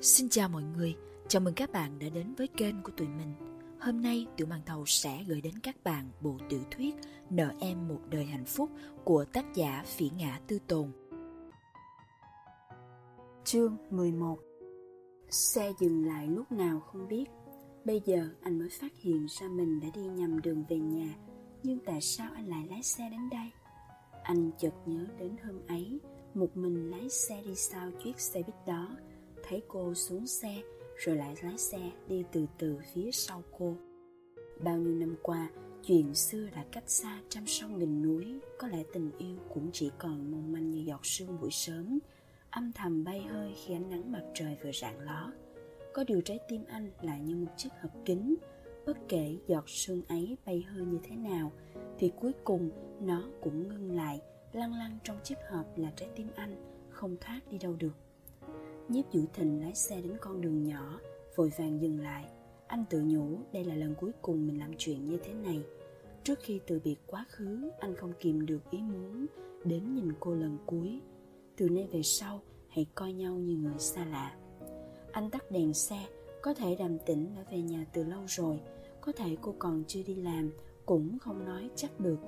Xin 0.00 0.28
chào 0.28 0.48
mọi 0.48 0.62
người, 0.62 0.96
chào 1.28 1.40
mừng 1.40 1.54
các 1.54 1.72
bạn 1.72 1.98
đã 1.98 2.08
đến 2.08 2.34
với 2.34 2.48
kênh 2.48 2.82
của 2.82 2.92
tụi 2.96 3.08
mình. 3.08 3.32
Hôm 3.80 4.02
nay 4.02 4.26
Tiểu 4.36 4.46
Màn 4.46 4.60
Thầu 4.66 4.86
sẽ 4.86 5.24
gửi 5.28 5.40
đến 5.40 5.54
các 5.62 5.76
bạn 5.84 6.10
bộ 6.20 6.36
tiểu 6.48 6.60
thuyết 6.70 6.94
Nợ 7.30 7.52
em 7.60 7.88
một 7.88 8.00
đời 8.10 8.24
hạnh 8.24 8.44
phúc 8.44 8.70
của 9.04 9.24
tác 9.24 9.44
giả 9.54 9.84
Phỉ 9.86 10.10
Ngã 10.18 10.40
Tư 10.46 10.58
Tồn. 10.66 10.92
Chương 13.44 13.76
11 13.90 14.38
Xe 15.30 15.72
dừng 15.80 16.06
lại 16.06 16.26
lúc 16.26 16.52
nào 16.52 16.80
không 16.80 17.08
biết 17.08 17.24
Bây 17.84 18.02
giờ 18.04 18.28
anh 18.42 18.58
mới 18.58 18.68
phát 18.68 18.92
hiện 19.00 19.26
ra 19.28 19.48
mình 19.48 19.80
đã 19.80 19.88
đi 19.94 20.02
nhầm 20.02 20.40
đường 20.40 20.64
về 20.68 20.78
nhà 20.78 21.14
Nhưng 21.62 21.78
tại 21.86 22.00
sao 22.00 22.30
anh 22.34 22.46
lại 22.46 22.66
lái 22.70 22.82
xe 22.82 23.10
đến 23.10 23.30
đây? 23.30 23.50
Anh 24.22 24.50
chợt 24.58 24.74
nhớ 24.86 25.06
đến 25.18 25.36
hôm 25.44 25.66
ấy 25.68 26.00
Một 26.34 26.56
mình 26.56 26.90
lái 26.90 27.08
xe 27.08 27.42
đi 27.46 27.54
sau 27.54 27.90
chiếc 28.04 28.20
xe 28.20 28.42
buýt 28.42 28.66
đó 28.66 28.96
thấy 29.48 29.62
cô 29.68 29.94
xuống 29.94 30.26
xe 30.26 30.62
rồi 30.96 31.16
lại 31.16 31.34
lái 31.42 31.58
xe 31.58 31.90
đi 32.08 32.24
từ 32.32 32.46
từ 32.58 32.78
phía 32.94 33.10
sau 33.12 33.42
cô. 33.58 33.76
Bao 34.60 34.78
nhiêu 34.78 34.94
năm 34.94 35.16
qua, 35.22 35.50
chuyện 35.84 36.14
xưa 36.14 36.46
đã 36.54 36.64
cách 36.72 36.90
xa 36.90 37.20
trăm 37.28 37.46
sông 37.46 37.78
nghìn 37.78 38.02
núi, 38.02 38.40
có 38.58 38.68
lẽ 38.68 38.82
tình 38.92 39.10
yêu 39.18 39.36
cũng 39.54 39.70
chỉ 39.72 39.90
còn 39.98 40.30
mong 40.30 40.52
manh 40.52 40.70
như 40.70 40.78
giọt 40.78 41.00
sương 41.02 41.40
buổi 41.40 41.50
sớm, 41.50 41.98
âm 42.50 42.72
thầm 42.72 43.04
bay 43.04 43.20
hơi 43.20 43.54
khi 43.64 43.74
ánh 43.74 43.90
nắng 43.90 44.12
mặt 44.12 44.22
trời 44.34 44.56
vừa 44.62 44.72
rạng 44.72 45.00
ló. 45.00 45.32
Có 45.94 46.04
điều 46.04 46.20
trái 46.20 46.38
tim 46.48 46.64
anh 46.68 46.90
lại 47.02 47.20
như 47.20 47.36
một 47.36 47.52
chiếc 47.56 47.68
hộp 47.82 47.92
kính, 48.04 48.34
bất 48.86 48.96
kể 49.08 49.36
giọt 49.46 49.64
sương 49.66 50.02
ấy 50.08 50.36
bay 50.46 50.64
hơi 50.68 50.84
như 50.86 50.98
thế 51.02 51.16
nào, 51.16 51.52
thì 51.98 52.12
cuối 52.20 52.32
cùng 52.44 52.70
nó 53.00 53.22
cũng 53.42 53.68
ngưng 53.68 53.96
lại, 53.96 54.20
lăn 54.52 54.72
lăn 54.72 54.98
trong 55.04 55.18
chiếc 55.24 55.38
hộp 55.50 55.78
là 55.78 55.92
trái 55.96 56.08
tim 56.16 56.28
anh, 56.34 56.56
không 56.90 57.16
thoát 57.20 57.40
đi 57.50 57.58
đâu 57.58 57.76
được. 57.78 58.05
Nhiếp 58.88 59.04
Vũ 59.12 59.20
Thịnh 59.34 59.60
lái 59.60 59.74
xe 59.74 60.00
đến 60.00 60.16
con 60.20 60.40
đường 60.40 60.64
nhỏ, 60.64 61.00
vội 61.36 61.52
vàng 61.58 61.82
dừng 61.82 62.00
lại. 62.00 62.24
Anh 62.66 62.84
tự 62.90 63.02
nhủ 63.06 63.38
đây 63.52 63.64
là 63.64 63.74
lần 63.74 63.94
cuối 63.94 64.10
cùng 64.22 64.46
mình 64.46 64.58
làm 64.58 64.70
chuyện 64.78 65.08
như 65.08 65.18
thế 65.24 65.34
này. 65.34 65.62
Trước 66.24 66.38
khi 66.42 66.60
từ 66.66 66.80
biệt 66.84 66.96
quá 67.06 67.24
khứ, 67.28 67.70
anh 67.80 67.96
không 67.96 68.12
kìm 68.20 68.46
được 68.46 68.70
ý 68.70 68.78
muốn 68.82 69.26
đến 69.64 69.94
nhìn 69.94 70.12
cô 70.20 70.34
lần 70.34 70.58
cuối. 70.66 71.00
Từ 71.56 71.68
nay 71.68 71.88
về 71.92 72.02
sau, 72.02 72.40
hãy 72.68 72.86
coi 72.94 73.12
nhau 73.12 73.34
như 73.34 73.56
người 73.56 73.78
xa 73.78 74.04
lạ. 74.04 74.36
Anh 75.12 75.30
tắt 75.30 75.50
đèn 75.50 75.74
xe, 75.74 76.06
có 76.42 76.54
thể 76.54 76.76
đàm 76.76 76.98
tĩnh 76.98 77.34
đã 77.36 77.44
về 77.50 77.60
nhà 77.60 77.86
từ 77.92 78.04
lâu 78.04 78.22
rồi, 78.26 78.60
có 79.00 79.12
thể 79.12 79.36
cô 79.40 79.54
còn 79.58 79.84
chưa 79.86 80.02
đi 80.02 80.14
làm, 80.14 80.50
cũng 80.86 81.18
không 81.18 81.44
nói 81.44 81.70
chắc 81.76 82.00
được. 82.00 82.18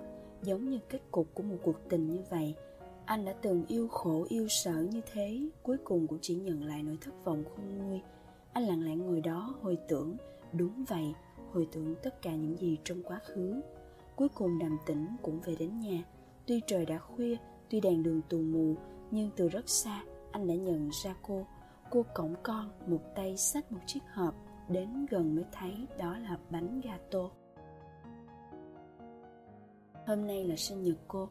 Giống 0.42 0.70
như 0.70 0.78
kết 0.88 1.00
cục 1.10 1.34
của 1.34 1.42
một 1.42 1.56
cuộc 1.62 1.76
tình 1.88 2.08
như 2.08 2.20
vậy, 2.30 2.54
anh 3.08 3.24
đã 3.24 3.32
từng 3.42 3.64
yêu 3.68 3.88
khổ, 3.88 4.26
yêu 4.28 4.46
sợ 4.48 4.86
như 4.90 5.00
thế. 5.12 5.40
Cuối 5.62 5.76
cùng 5.84 6.06
cũng 6.06 6.18
chỉ 6.22 6.34
nhận 6.34 6.64
lại 6.64 6.82
nỗi 6.82 6.98
thất 7.00 7.24
vọng 7.24 7.44
khôn 7.44 7.78
nguôi. 7.78 8.00
Anh 8.52 8.64
lặng 8.64 8.82
lẽ 8.82 8.96
ngồi 8.96 9.20
đó, 9.20 9.54
hồi 9.62 9.78
tưởng. 9.88 10.16
Đúng 10.52 10.84
vậy, 10.84 11.14
Hồi 11.52 11.68
tưởng 11.72 11.94
tất 12.02 12.22
cả 12.22 12.34
những 12.34 12.56
gì 12.56 12.78
trong 12.84 13.02
quá 13.02 13.20
khứ. 13.24 13.60
Cuối 14.16 14.28
cùng 14.28 14.58
đàm 14.58 14.78
tĩnh 14.86 15.06
cũng 15.22 15.40
về 15.40 15.56
đến 15.58 15.80
nhà. 15.80 16.04
Tuy 16.46 16.60
trời 16.66 16.86
đã 16.86 16.98
khuya, 16.98 17.36
Tuy 17.70 17.80
đèn 17.80 18.02
đường 18.02 18.20
tù 18.28 18.38
mù, 18.38 18.74
Nhưng 19.10 19.30
từ 19.36 19.48
rất 19.48 19.68
xa, 19.68 20.02
anh 20.32 20.46
đã 20.46 20.54
nhận 20.54 20.90
ra 21.04 21.14
cô. 21.22 21.46
Cô 21.90 22.04
cổng 22.14 22.34
con, 22.42 22.70
Một 22.86 23.00
tay 23.14 23.36
xách 23.36 23.72
một 23.72 23.80
chiếc 23.86 24.02
hộp, 24.14 24.34
Đến 24.68 25.06
gần 25.10 25.34
mới 25.34 25.44
thấy 25.52 25.86
đó 25.98 26.18
là 26.18 26.38
bánh 26.50 26.80
gato. 26.80 27.30
Hôm 30.06 30.26
nay 30.26 30.44
là 30.44 30.56
sinh 30.56 30.82
nhật 30.82 30.96
cô 31.08 31.28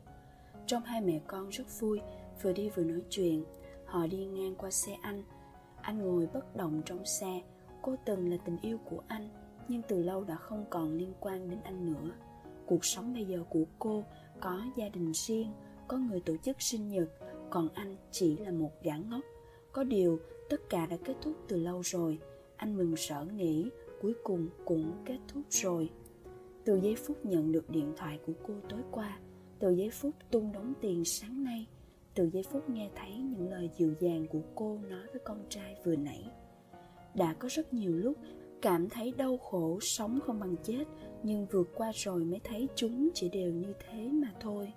trong 0.67 0.83
hai 0.83 1.01
mẹ 1.01 1.19
con 1.27 1.49
rất 1.49 1.63
vui, 1.79 2.01
vừa 2.41 2.53
đi 2.53 2.69
vừa 2.69 2.83
nói 2.83 3.01
chuyện. 3.09 3.43
Họ 3.85 4.07
đi 4.07 4.25
ngang 4.25 4.55
qua 4.55 4.71
xe 4.71 4.97
anh. 5.01 5.23
Anh 5.81 5.99
ngồi 5.99 6.27
bất 6.33 6.55
động 6.55 6.81
trong 6.85 7.05
xe. 7.05 7.41
Cô 7.81 7.95
từng 8.05 8.31
là 8.31 8.37
tình 8.45 8.57
yêu 8.61 8.77
của 8.89 8.99
anh, 9.07 9.29
nhưng 9.67 9.81
từ 9.87 10.03
lâu 10.03 10.23
đã 10.23 10.35
không 10.35 10.65
còn 10.69 10.93
liên 10.93 11.13
quan 11.19 11.49
đến 11.49 11.59
anh 11.63 11.93
nữa. 11.93 12.11
Cuộc 12.65 12.85
sống 12.85 13.13
bây 13.13 13.25
giờ 13.25 13.43
của 13.49 13.63
cô 13.79 14.03
có 14.39 14.61
gia 14.75 14.89
đình 14.89 15.11
riêng, 15.13 15.51
có 15.87 15.97
người 15.97 16.19
tổ 16.19 16.37
chức 16.37 16.61
sinh 16.61 16.87
nhật, 16.87 17.09
còn 17.49 17.69
anh 17.73 17.95
chỉ 18.11 18.37
là 18.37 18.51
một 18.51 18.71
gã 18.83 18.97
ngốc. 18.97 19.21
Có 19.71 19.83
điều, 19.83 20.19
tất 20.49 20.69
cả 20.69 20.85
đã 20.85 20.97
kết 21.03 21.15
thúc 21.21 21.33
từ 21.47 21.57
lâu 21.57 21.81
rồi. 21.81 22.19
Anh 22.55 22.77
mừng 22.77 22.95
sở 22.95 23.25
nghĩ, 23.35 23.69
cuối 24.01 24.13
cùng 24.23 24.47
cũng 24.65 24.91
kết 25.05 25.19
thúc 25.27 25.43
rồi. 25.49 25.89
Từ 26.65 26.79
giây 26.81 26.95
phút 26.95 27.25
nhận 27.25 27.51
được 27.51 27.69
điện 27.69 27.93
thoại 27.97 28.19
của 28.25 28.33
cô 28.47 28.53
tối 28.69 28.81
qua, 28.91 29.19
từ 29.59 29.71
giây 29.71 29.89
phút 29.89 30.15
tung 30.31 30.51
đóng 30.51 30.73
tiền 30.81 31.05
sáng 31.05 31.43
nay, 31.43 31.67
từ 32.13 32.29
giây 32.29 32.43
phút 32.51 32.69
nghe 32.69 32.89
thấy 32.95 33.11
những 33.17 33.49
lời 33.49 33.69
dịu 33.77 33.93
dàng 33.99 34.25
của 34.27 34.41
cô 34.55 34.79
nói 34.89 35.05
với 35.11 35.21
con 35.25 35.45
trai 35.49 35.75
vừa 35.83 35.95
nãy, 35.95 36.23
đã 37.15 37.33
có 37.33 37.47
rất 37.51 37.73
nhiều 37.73 37.95
lúc 37.95 38.17
cảm 38.61 38.89
thấy 38.89 39.13
đau 39.17 39.37
khổ 39.37 39.79
sống 39.81 40.19
không 40.25 40.39
bằng 40.39 40.55
chết, 40.63 40.83
nhưng 41.23 41.45
vượt 41.51 41.69
qua 41.75 41.91
rồi 41.95 42.25
mới 42.25 42.39
thấy 42.43 42.67
chúng 42.75 43.09
chỉ 43.13 43.29
đều 43.29 43.53
như 43.53 43.73
thế 43.79 44.09
mà 44.11 44.33
thôi. 44.39 44.73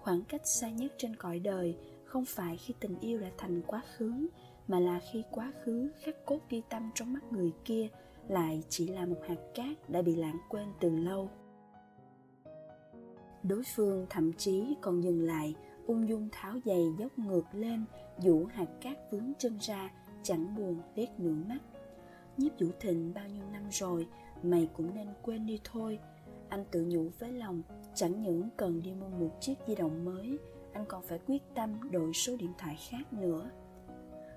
Khoảng 0.00 0.22
cách 0.28 0.42
xa 0.44 0.70
nhất 0.70 0.92
trên 0.98 1.16
cõi 1.16 1.38
đời 1.38 1.76
không 2.04 2.24
phải 2.24 2.56
khi 2.56 2.74
tình 2.80 2.98
yêu 3.00 3.20
đã 3.20 3.30
thành 3.38 3.62
quá 3.66 3.82
khứ, 3.96 4.28
mà 4.68 4.80
là 4.80 5.00
khi 5.12 5.22
quá 5.30 5.52
khứ 5.64 5.90
khắc 6.02 6.26
cốt 6.26 6.38
ghi 6.50 6.62
tâm 6.70 6.90
trong 6.94 7.12
mắt 7.12 7.32
người 7.32 7.52
kia 7.64 7.88
lại 8.28 8.62
chỉ 8.68 8.88
là 8.88 9.06
một 9.06 9.18
hạt 9.28 9.38
cát 9.54 9.90
đã 9.90 10.02
bị 10.02 10.16
lãng 10.16 10.38
quên 10.48 10.66
từ 10.80 10.90
lâu. 10.90 11.30
Đối 13.48 13.62
phương 13.74 14.06
thậm 14.10 14.32
chí 14.32 14.76
còn 14.80 15.02
dừng 15.02 15.22
lại, 15.22 15.54
ung 15.86 16.08
dung 16.08 16.28
tháo 16.32 16.54
giày 16.64 16.84
dốc 16.98 17.18
ngược 17.18 17.44
lên, 17.52 17.84
vũ 18.22 18.44
hạt 18.44 18.66
cát 18.80 18.98
vướng 19.10 19.32
chân 19.38 19.58
ra, 19.60 19.90
chẳng 20.22 20.54
buồn 20.56 20.78
liếc 20.94 21.20
nửa 21.20 21.34
mắt. 21.48 21.58
Nhiếp 22.36 22.52
vũ 22.60 22.66
thịnh 22.80 23.14
bao 23.14 23.28
nhiêu 23.28 23.44
năm 23.52 23.62
rồi, 23.70 24.08
mày 24.42 24.68
cũng 24.76 24.94
nên 24.94 25.08
quên 25.22 25.46
đi 25.46 25.60
thôi. 25.64 25.98
Anh 26.48 26.64
tự 26.70 26.84
nhủ 26.88 27.10
với 27.18 27.32
lòng, 27.32 27.62
chẳng 27.94 28.22
những 28.22 28.48
cần 28.56 28.82
đi 28.82 28.92
mua 28.92 29.08
một 29.08 29.30
chiếc 29.40 29.54
di 29.66 29.74
động 29.74 30.04
mới, 30.04 30.38
anh 30.72 30.84
còn 30.88 31.02
phải 31.02 31.18
quyết 31.26 31.42
tâm 31.54 31.90
đổi 31.90 32.12
số 32.12 32.36
điện 32.36 32.52
thoại 32.58 32.76
khác 32.88 33.12
nữa. 33.12 33.50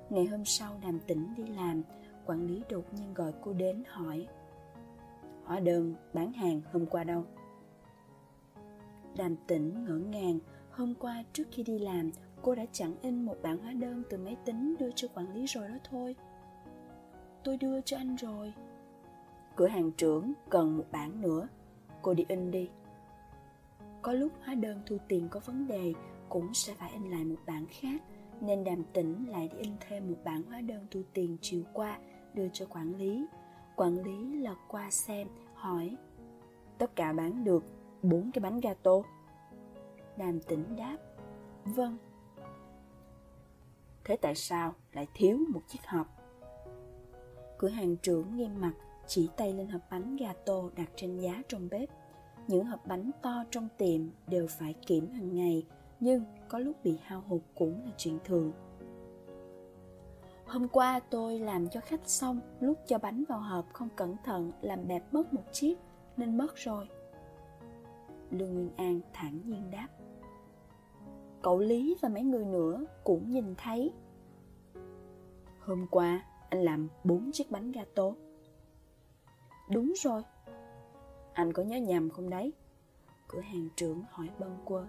Ngày 0.09 0.25
hôm 0.25 0.45
sau 0.45 0.79
đàm 0.83 0.99
tỉnh 0.99 1.27
đi 1.37 1.43
làm, 1.47 1.81
quản 2.25 2.47
lý 2.47 2.61
đột 2.69 2.93
nhiên 2.93 3.13
gọi 3.13 3.33
cô 3.41 3.53
đến 3.53 3.83
hỏi 3.87 4.27
Hóa 5.43 5.59
đơn 5.59 5.95
bán 6.13 6.33
hàng 6.33 6.61
hôm 6.71 6.85
qua 6.85 7.03
đâu? 7.03 7.25
Đàm 9.17 9.35
tĩnh 9.47 9.85
ngỡ 9.85 9.97
ngàng, 9.97 10.39
hôm 10.71 10.93
qua 10.95 11.23
trước 11.33 11.43
khi 11.51 11.63
đi 11.63 11.79
làm, 11.79 12.11
cô 12.41 12.55
đã 12.55 12.65
chẳng 12.71 12.95
in 13.01 13.25
một 13.25 13.35
bản 13.41 13.57
hóa 13.57 13.73
đơn 13.73 14.03
từ 14.09 14.17
máy 14.17 14.37
tính 14.45 14.75
đưa 14.79 14.91
cho 14.91 15.07
quản 15.13 15.35
lý 15.35 15.45
rồi 15.45 15.67
đó 15.67 15.75
thôi. 15.89 16.15
Tôi 17.43 17.57
đưa 17.57 17.81
cho 17.81 17.97
anh 17.97 18.15
rồi. 18.15 18.53
Cửa 19.55 19.67
hàng 19.67 19.91
trưởng 19.91 20.33
cần 20.49 20.77
một 20.77 20.85
bản 20.91 21.21
nữa, 21.21 21.47
cô 22.01 22.13
đi 22.13 22.25
in 22.27 22.51
đi. 22.51 22.69
Có 24.01 24.13
lúc 24.13 24.31
hóa 24.45 24.55
đơn 24.55 24.81
thu 24.85 24.97
tiền 25.07 25.27
có 25.31 25.39
vấn 25.45 25.67
đề 25.67 25.93
cũng 26.29 26.53
sẽ 26.53 26.73
phải 26.73 26.91
in 26.93 27.11
lại 27.11 27.25
một 27.25 27.39
bản 27.45 27.65
khác, 27.69 28.01
nên 28.41 28.63
đàm 28.63 28.83
tĩnh 28.93 29.25
lại 29.29 29.49
đi 29.53 29.57
in 29.57 29.71
thêm 29.79 30.07
một 30.07 30.17
bản 30.23 30.43
hóa 30.43 30.61
đơn 30.61 30.87
thu 30.91 31.01
tiền 31.13 31.37
chiều 31.41 31.63
qua 31.73 31.99
đưa 32.33 32.47
cho 32.53 32.65
quản 32.65 32.95
lý. 32.95 33.25
Quản 33.75 34.03
lý 34.03 34.41
lật 34.41 34.57
qua 34.67 34.91
xem, 34.91 35.27
hỏi 35.53 35.97
Tất 36.77 36.95
cả 36.95 37.13
bán 37.13 37.43
được 37.43 37.63
bốn 38.09 38.31
cái 38.31 38.39
bánh 38.41 38.59
gato 38.59 38.91
Nam 40.17 40.39
tĩnh 40.39 40.75
đáp 40.75 40.97
Vâng. 41.65 41.97
Thế 44.03 44.15
tại 44.21 44.35
sao 44.35 44.73
lại 44.93 45.07
thiếu 45.13 45.39
một 45.49 45.61
chiếc 45.67 45.79
hộp? 45.87 46.07
Cửa 47.57 47.67
hàng 47.67 47.95
trưởng 47.97 48.35
nghiêm 48.35 48.61
mặt, 48.61 48.73
Chỉ 49.07 49.29
tay 49.37 49.53
lên 49.53 49.67
hộp 49.67 49.81
bánh 49.91 50.17
gato 50.17 50.69
đặt 50.75 50.89
trên 50.95 51.17
giá 51.17 51.41
trong 51.47 51.69
bếp. 51.71 51.89
Những 52.47 52.65
hộp 52.65 52.85
bánh 52.85 53.11
to 53.21 53.43
trong 53.51 53.67
tiệm 53.77 54.01
đều 54.27 54.47
phải 54.47 54.73
kiểm 54.73 55.11
hàng 55.11 55.35
ngày, 55.35 55.65
Nhưng 55.99 56.23
có 56.47 56.59
lúc 56.59 56.75
bị 56.83 56.99
hao 57.03 57.23
hụt 57.27 57.41
cũng 57.55 57.85
là 57.85 57.91
chuyện 57.97 58.19
thường. 58.23 58.51
Hôm 60.45 60.67
qua 60.67 60.99
tôi 60.99 61.39
làm 61.39 61.69
cho 61.69 61.79
khách 61.79 62.09
xong, 62.09 62.39
Lúc 62.59 62.77
cho 62.87 62.97
bánh 62.97 63.23
vào 63.29 63.39
hộp 63.39 63.73
không 63.73 63.89
cẩn 63.95 64.15
thận, 64.23 64.51
Làm 64.61 64.87
bẹp 64.87 65.13
mất 65.13 65.33
một 65.33 65.43
chiếc, 65.51 65.77
Nên 66.17 66.37
mất 66.37 66.55
rồi. 66.55 66.87
Lương 68.31 68.53
Nguyên 68.53 68.71
An 68.77 69.01
thản 69.13 69.41
nhiên 69.45 69.71
đáp. 69.71 69.87
Cậu 71.41 71.59
Lý 71.59 71.95
và 72.01 72.09
mấy 72.09 72.23
người 72.23 72.45
nữa 72.45 72.85
cũng 73.03 73.29
nhìn 73.31 73.55
thấy. 73.57 73.93
Hôm 75.59 75.87
qua 75.91 76.25
anh 76.49 76.61
làm 76.61 76.87
bốn 77.03 77.31
chiếc 77.31 77.51
bánh 77.51 77.71
gato. 77.71 78.11
Đúng 79.69 79.93
rồi. 79.95 80.21
Anh 81.33 81.53
có 81.53 81.63
nhớ 81.63 81.77
nhầm 81.77 82.09
không 82.09 82.29
đấy? 82.29 82.53
Cửa 83.27 83.41
hàng 83.41 83.69
trưởng 83.75 84.03
hỏi 84.09 84.29
bâng 84.39 84.57
quơ. 84.65 84.87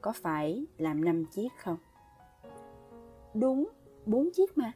Có 0.00 0.12
phải 0.12 0.66
làm 0.78 1.04
năm 1.04 1.24
chiếc 1.24 1.48
không? 1.58 1.76
Đúng, 3.34 3.68
bốn 4.06 4.28
chiếc 4.32 4.58
mà. 4.58 4.72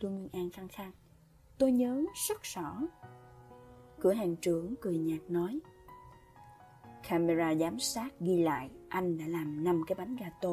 Lương 0.00 0.14
Nguyên 0.14 0.28
An 0.32 0.50
khăng 0.50 0.68
khăng. 0.68 0.92
Tôi 1.58 1.72
nhớ 1.72 2.04
rất 2.28 2.42
rõ. 2.42 2.80
Cửa 4.00 4.12
hàng 4.12 4.36
trưởng 4.36 4.74
cười 4.80 4.98
nhạt 4.98 5.30
nói. 5.30 5.60
Camera 7.08 7.54
giám 7.54 7.78
sát 7.78 8.20
ghi 8.20 8.42
lại 8.42 8.70
anh 8.88 9.18
đã 9.18 9.24
làm 9.28 9.64
5 9.64 9.82
cái 9.86 9.96
bánh 9.96 10.16
gato, 10.16 10.50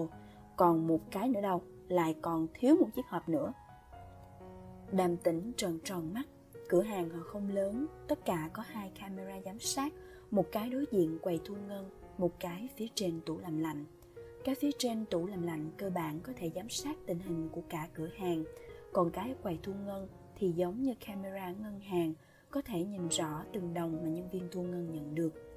còn 0.56 0.88
một 0.88 1.00
cái 1.12 1.30
nữa 1.30 1.42
đâu, 1.42 1.62
lại 1.88 2.15
còn 2.21 2.48
thiếu 2.53 2.75
một 2.80 2.88
chiếc 2.95 3.06
hộp 3.07 3.30
nữa. 3.30 3.53
Đàm 4.92 5.18
tĩnh 5.18 5.51
tròn 5.57 5.80
tròn 5.83 6.13
mắt 6.13 6.27
Cửa 6.69 6.81
hàng 6.81 7.09
họ 7.09 7.19
không 7.24 7.50
lớn 7.50 7.86
Tất 8.07 8.25
cả 8.25 8.50
có 8.53 8.63
hai 8.68 8.92
camera 9.00 9.42
giám 9.45 9.59
sát 9.59 9.94
Một 10.31 10.45
cái 10.51 10.69
đối 10.69 10.86
diện 10.92 11.19
quầy 11.21 11.39
thu 11.45 11.56
ngân 11.68 11.89
Một 12.18 12.39
cái 12.39 12.69
phía 12.77 12.88
trên 12.95 13.21
tủ 13.25 13.39
làm 13.39 13.59
lạnh 13.59 13.86
Cái 14.44 14.56
phía 14.56 14.71
trên 14.77 15.06
tủ 15.06 15.25
làm 15.25 15.42
lạnh 15.42 15.71
cơ 15.77 15.89
bản 15.89 16.19
có 16.19 16.33
thể 16.38 16.51
giám 16.56 16.69
sát 16.69 16.95
tình 17.06 17.19
hình 17.19 17.50
của 17.51 17.62
cả 17.69 17.88
cửa 17.94 18.09
hàng 18.18 18.44
Còn 18.94 19.09
cái 19.12 19.36
quầy 19.44 19.59
thu 19.63 19.74
ngân 19.86 20.07
thì 20.36 20.51
giống 20.51 20.81
như 20.81 20.94
camera 21.06 21.51
ngân 21.51 21.80
hàng 21.80 22.13
Có 22.50 22.62
thể 22.62 22.83
nhìn 22.83 23.07
rõ 23.07 23.44
từng 23.53 23.74
đồng 23.74 24.00
mà 24.03 24.09
nhân 24.09 24.30
viên 24.31 24.48
thu 24.51 24.63
ngân 24.63 24.94
nhận 24.94 25.15
được 25.15 25.50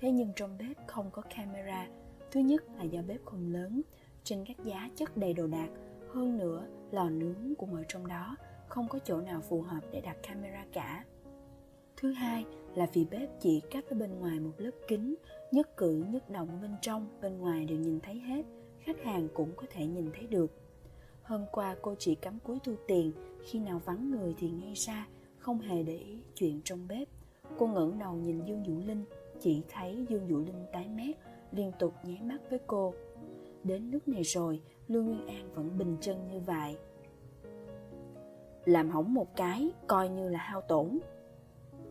Thế 0.00 0.10
nhưng 0.10 0.32
trong 0.36 0.58
bếp 0.58 0.86
không 0.86 1.10
có 1.10 1.22
camera, 1.36 1.88
Thứ 2.30 2.40
nhất 2.40 2.64
là 2.78 2.84
do 2.84 3.02
bếp 3.02 3.24
không 3.24 3.52
lớn, 3.52 3.82
Trên 4.24 4.44
các 4.44 4.64
giá 4.64 4.90
chất 4.96 5.16
đầy 5.16 5.32
đồ 5.32 5.46
đạc. 5.46 5.68
Hơn 6.08 6.38
nữa, 6.38 6.66
lò 6.90 7.10
nướng 7.10 7.54
cũng 7.58 7.74
ở 7.74 7.84
trong 7.88 8.06
đó, 8.06 8.36
không 8.68 8.88
có 8.88 8.98
chỗ 8.98 9.20
nào 9.20 9.40
phù 9.40 9.62
hợp 9.62 9.80
để 9.92 10.00
đặt 10.00 10.16
camera 10.22 10.64
cả. 10.72 11.04
Thứ 11.96 12.12
hai 12.12 12.44
là 12.74 12.86
vì 12.92 13.04
bếp 13.04 13.40
chỉ 13.40 13.60
cách 13.70 13.84
với 13.90 13.98
bên 13.98 14.18
ngoài 14.18 14.40
một 14.40 14.52
lớp 14.58 14.70
kính, 14.88 15.14
nhất 15.52 15.76
cử 15.76 16.04
nhất 16.08 16.30
động 16.30 16.58
bên 16.62 16.70
trong, 16.82 17.06
bên 17.22 17.38
ngoài 17.38 17.64
đều 17.64 17.78
nhìn 17.78 18.00
thấy 18.00 18.20
hết, 18.20 18.42
khách 18.80 19.04
hàng 19.04 19.28
cũng 19.34 19.52
có 19.56 19.66
thể 19.70 19.86
nhìn 19.86 20.10
thấy 20.14 20.26
được. 20.26 20.52
Hôm 21.22 21.44
qua 21.52 21.76
cô 21.82 21.94
chỉ 21.98 22.14
cắm 22.14 22.38
cúi 22.38 22.58
thu 22.64 22.74
tiền, 22.86 23.12
khi 23.44 23.58
nào 23.58 23.80
vắng 23.84 24.10
người 24.10 24.34
thì 24.38 24.50
ngay 24.50 24.74
ra, 24.74 25.06
không 25.38 25.58
hề 25.58 25.82
để 25.82 25.96
ý 25.96 26.18
chuyện 26.34 26.60
trong 26.64 26.88
bếp. 26.88 27.08
Cô 27.58 27.66
ngẩng 27.66 27.98
đầu 27.98 28.14
nhìn 28.14 28.44
dương 28.44 28.62
vũ 28.62 28.86
linh 28.86 29.04
chỉ 29.40 29.62
thấy 29.68 30.06
dương 30.08 30.28
vũ 30.28 30.38
linh 30.38 30.66
tái 30.72 30.88
mét, 30.88 31.16
liên 31.52 31.72
tục 31.78 31.94
nháy 32.04 32.18
mắt 32.22 32.38
với 32.50 32.58
cô. 32.66 32.94
Đến 33.64 33.90
lúc 33.90 34.08
này 34.08 34.22
rồi 34.22 34.62
lương 34.88 35.06
nguyên 35.06 35.26
an 35.26 35.54
vẫn 35.54 35.78
bình 35.78 35.96
chân 36.00 36.28
như 36.28 36.40
vậy. 36.40 36.76
Làm 38.64 38.90
hỏng 38.90 39.14
một 39.14 39.36
cái, 39.36 39.70
coi 39.86 40.08
như 40.08 40.28
là 40.28 40.38
hao 40.38 40.60
tổn. 40.60 40.98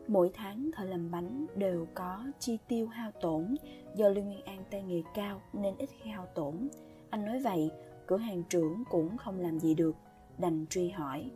Mỗi 0.08 0.32
tháng 0.34 0.70
thợ 0.76 0.84
làm 0.84 1.12
bánh 1.12 1.46
đều 1.56 1.88
có 1.94 2.24
chi 2.40 2.58
tiêu 2.68 2.88
hao 2.88 3.12
tổn. 3.12 3.56
Do 3.96 4.10
lương 4.10 4.26
nguyên 4.26 4.42
an 4.42 4.64
tay 4.72 4.84
nghề 4.84 5.02
cao 5.14 5.42
nên 5.54 5.78
ít 5.78 5.90
khi 6.00 6.10
hao 6.10 6.26
tổn. 6.26 6.70
Anh 7.10 7.26
nói 7.26 7.40
vậy, 7.40 7.72
cửa 8.08 8.18
hàng 8.18 8.44
trưởng 8.50 8.84
cũng 8.90 9.18
không 9.18 9.40
làm 9.40 9.60
gì 9.60 9.76
được, 9.76 9.96
đành 10.38 10.66
truy 10.70 10.90
hỏi. 10.90 11.32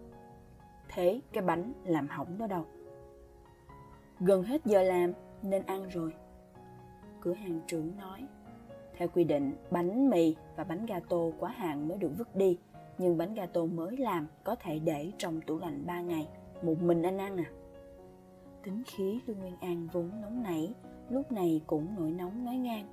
Thế 0.90 1.22
cái 1.34 1.44
bánh 1.44 1.74
làm 1.86 2.08
hỏng 2.08 2.38
đó 2.38 2.48
đâu? 2.48 2.66
Gần 4.20 4.44
hết 4.44 4.66
giờ 4.66 4.84
làm 4.84 5.12
nên 5.44 5.64
ăn 5.66 5.90
rồi. 5.90 6.14
Cửa 7.22 7.34
hàng 7.34 7.60
trưởng 7.68 7.92
nói, 7.98 8.20
theo 8.98 9.08
quy 9.08 9.24
định, 9.24 9.54
bánh 9.72 10.10
mì 10.10 10.36
và 10.56 10.64
bánh 10.64 10.86
gato 10.86 11.18
quá 11.40 11.50
hạn 11.50 11.88
mới 11.88 11.98
được 11.98 12.12
vứt 12.18 12.36
đi, 12.36 12.58
nhưng 12.98 13.18
bánh 13.18 13.34
gato 13.34 13.66
mới 13.66 13.98
làm 13.98 14.28
có 14.44 14.56
thể 14.56 14.80
để 14.80 15.12
trong 15.18 15.42
tủ 15.42 15.60
lạnh 15.60 15.84
3 15.86 16.02
ngày, 16.02 16.28
một 16.62 16.82
mình 16.82 17.04
anh 17.04 17.18
ăn 17.18 17.38
à. 17.38 17.50
Tính 18.64 18.84
khí 18.86 19.20
lương 19.26 19.40
nguyên 19.40 19.58
an 19.62 19.88
vốn 19.94 20.12
nóng 20.22 20.44
nảy, 20.44 20.74
lúc 21.10 21.32
này 21.32 21.62
cũng 21.68 21.96
nổi 22.00 22.12
nóng 22.12 22.46
nói 22.46 22.56
ngang, 22.56 22.86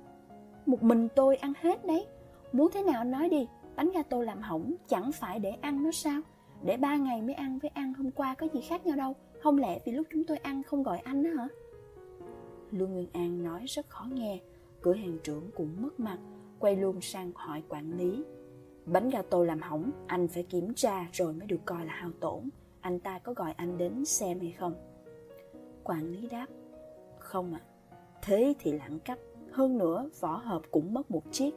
một 0.65 0.83
mình 0.83 1.07
tôi 1.15 1.35
ăn 1.35 1.53
hết 1.61 1.85
đấy, 1.85 2.07
muốn 2.51 2.69
thế 2.73 2.83
nào 2.83 3.03
nói 3.03 3.29
đi, 3.29 3.47
bánh 3.75 3.91
gato 3.91 4.21
làm 4.21 4.41
hỏng 4.41 4.73
chẳng 4.87 5.11
phải 5.11 5.39
để 5.39 5.51
ăn 5.61 5.83
nó 5.83 5.91
sao? 5.91 6.21
Để 6.63 6.77
ba 6.77 6.97
ngày 6.97 7.21
mới 7.21 7.33
ăn 7.33 7.59
với 7.59 7.69
ăn 7.73 7.93
hôm 7.93 8.11
qua 8.11 8.35
có 8.35 8.47
gì 8.53 8.61
khác 8.61 8.85
nhau 8.85 8.95
đâu, 8.97 9.13
không 9.43 9.57
lẽ 9.57 9.79
vì 9.85 9.91
lúc 9.91 10.07
chúng 10.11 10.23
tôi 10.23 10.37
ăn 10.37 10.63
không 10.63 10.83
gọi 10.83 10.99
anh 10.99 11.23
đó 11.23 11.29
hả? 11.37 11.47
Lương 12.71 12.93
nguyên 12.93 13.07
an 13.13 13.43
nói 13.43 13.65
rất 13.67 13.89
khó 13.89 14.07
nghe 14.13 14.39
cửa 14.81 14.93
hàng 14.93 15.17
trưởng 15.23 15.49
cũng 15.55 15.81
mất 15.81 15.99
mặt 15.99 16.17
quay 16.59 16.75
luôn 16.75 17.01
sang 17.01 17.31
hỏi 17.35 17.63
quản 17.69 17.97
lý 17.97 18.23
Bánh 18.85 19.09
gato 19.09 19.43
làm 19.43 19.61
hỏng, 19.61 19.91
anh 20.07 20.27
phải 20.27 20.43
kiểm 20.43 20.73
tra 20.73 21.07
rồi 21.13 21.33
mới 21.33 21.47
được 21.47 21.59
coi 21.65 21.85
là 21.85 21.93
hao 21.93 22.11
tổn. 22.19 22.49
Anh 22.81 22.99
ta 22.99 23.19
có 23.19 23.33
gọi 23.33 23.53
anh 23.57 23.77
đến 23.77 24.05
xem 24.05 24.39
hay 24.39 24.51
không? 24.51 24.73
Quản 25.83 26.11
lý 26.11 26.27
đáp, 26.27 26.47
không 27.19 27.53
ạ. 27.53 27.61
À. 27.89 27.97
Thế 28.21 28.53
thì 28.59 28.71
lãng 28.71 28.99
cách. 28.99 29.19
Hơn 29.51 29.77
nữa, 29.77 30.09
vỏ 30.19 30.41
hộp 30.45 30.61
cũng 30.71 30.93
mất 30.93 31.11
một 31.11 31.23
chiếc. 31.31 31.51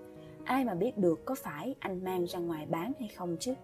Ai 0.45 0.65
mà 0.65 0.75
biết 0.75 0.99
được 0.99 1.25
có 1.25 1.35
phải 1.35 1.75
anh 1.79 2.05
mang 2.05 2.25
ra 2.25 2.39
ngoài 2.39 2.67
bán 2.67 2.93
hay 2.99 3.09
không 3.09 3.37
chứ? 3.41 3.55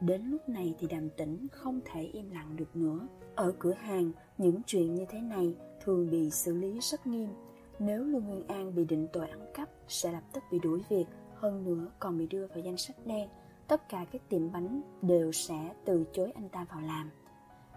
Đến 0.00 0.22
lúc 0.22 0.48
này 0.48 0.74
thì 0.78 0.86
đàm 0.86 1.10
tĩnh 1.10 1.46
không 1.52 1.80
thể 1.84 2.02
im 2.02 2.30
lặng 2.30 2.56
được 2.56 2.76
nữa. 2.76 3.08
Ở 3.34 3.52
cửa 3.58 3.72
hàng, 3.72 4.12
những 4.38 4.60
chuyện 4.66 4.94
như 4.94 5.04
thế 5.08 5.20
này 5.20 5.54
thường 5.84 6.10
bị 6.10 6.30
xử 6.30 6.54
lý 6.54 6.80
rất 6.80 7.06
nghiêm. 7.06 7.28
Nếu 7.78 8.04
Lương 8.04 8.24
Nguyên 8.24 8.46
An 8.46 8.74
bị 8.74 8.84
định 8.84 9.08
tội 9.12 9.28
ăn 9.28 9.46
cắp, 9.54 9.68
sẽ 9.88 10.12
lập 10.12 10.22
tức 10.32 10.42
bị 10.50 10.58
đuổi 10.58 10.80
việc 10.88 11.06
hơn 11.34 11.64
nữa 11.64 11.90
còn 11.98 12.18
bị 12.18 12.26
đưa 12.26 12.46
vào 12.46 12.58
danh 12.58 12.76
sách 12.76 12.96
đen. 13.06 13.28
Tất 13.68 13.88
cả 13.88 14.06
các 14.12 14.22
tiệm 14.28 14.52
bánh 14.52 14.82
đều 15.02 15.32
sẽ 15.32 15.74
từ 15.84 16.04
chối 16.12 16.32
anh 16.34 16.48
ta 16.48 16.66
vào 16.70 16.80
làm. 16.80 17.10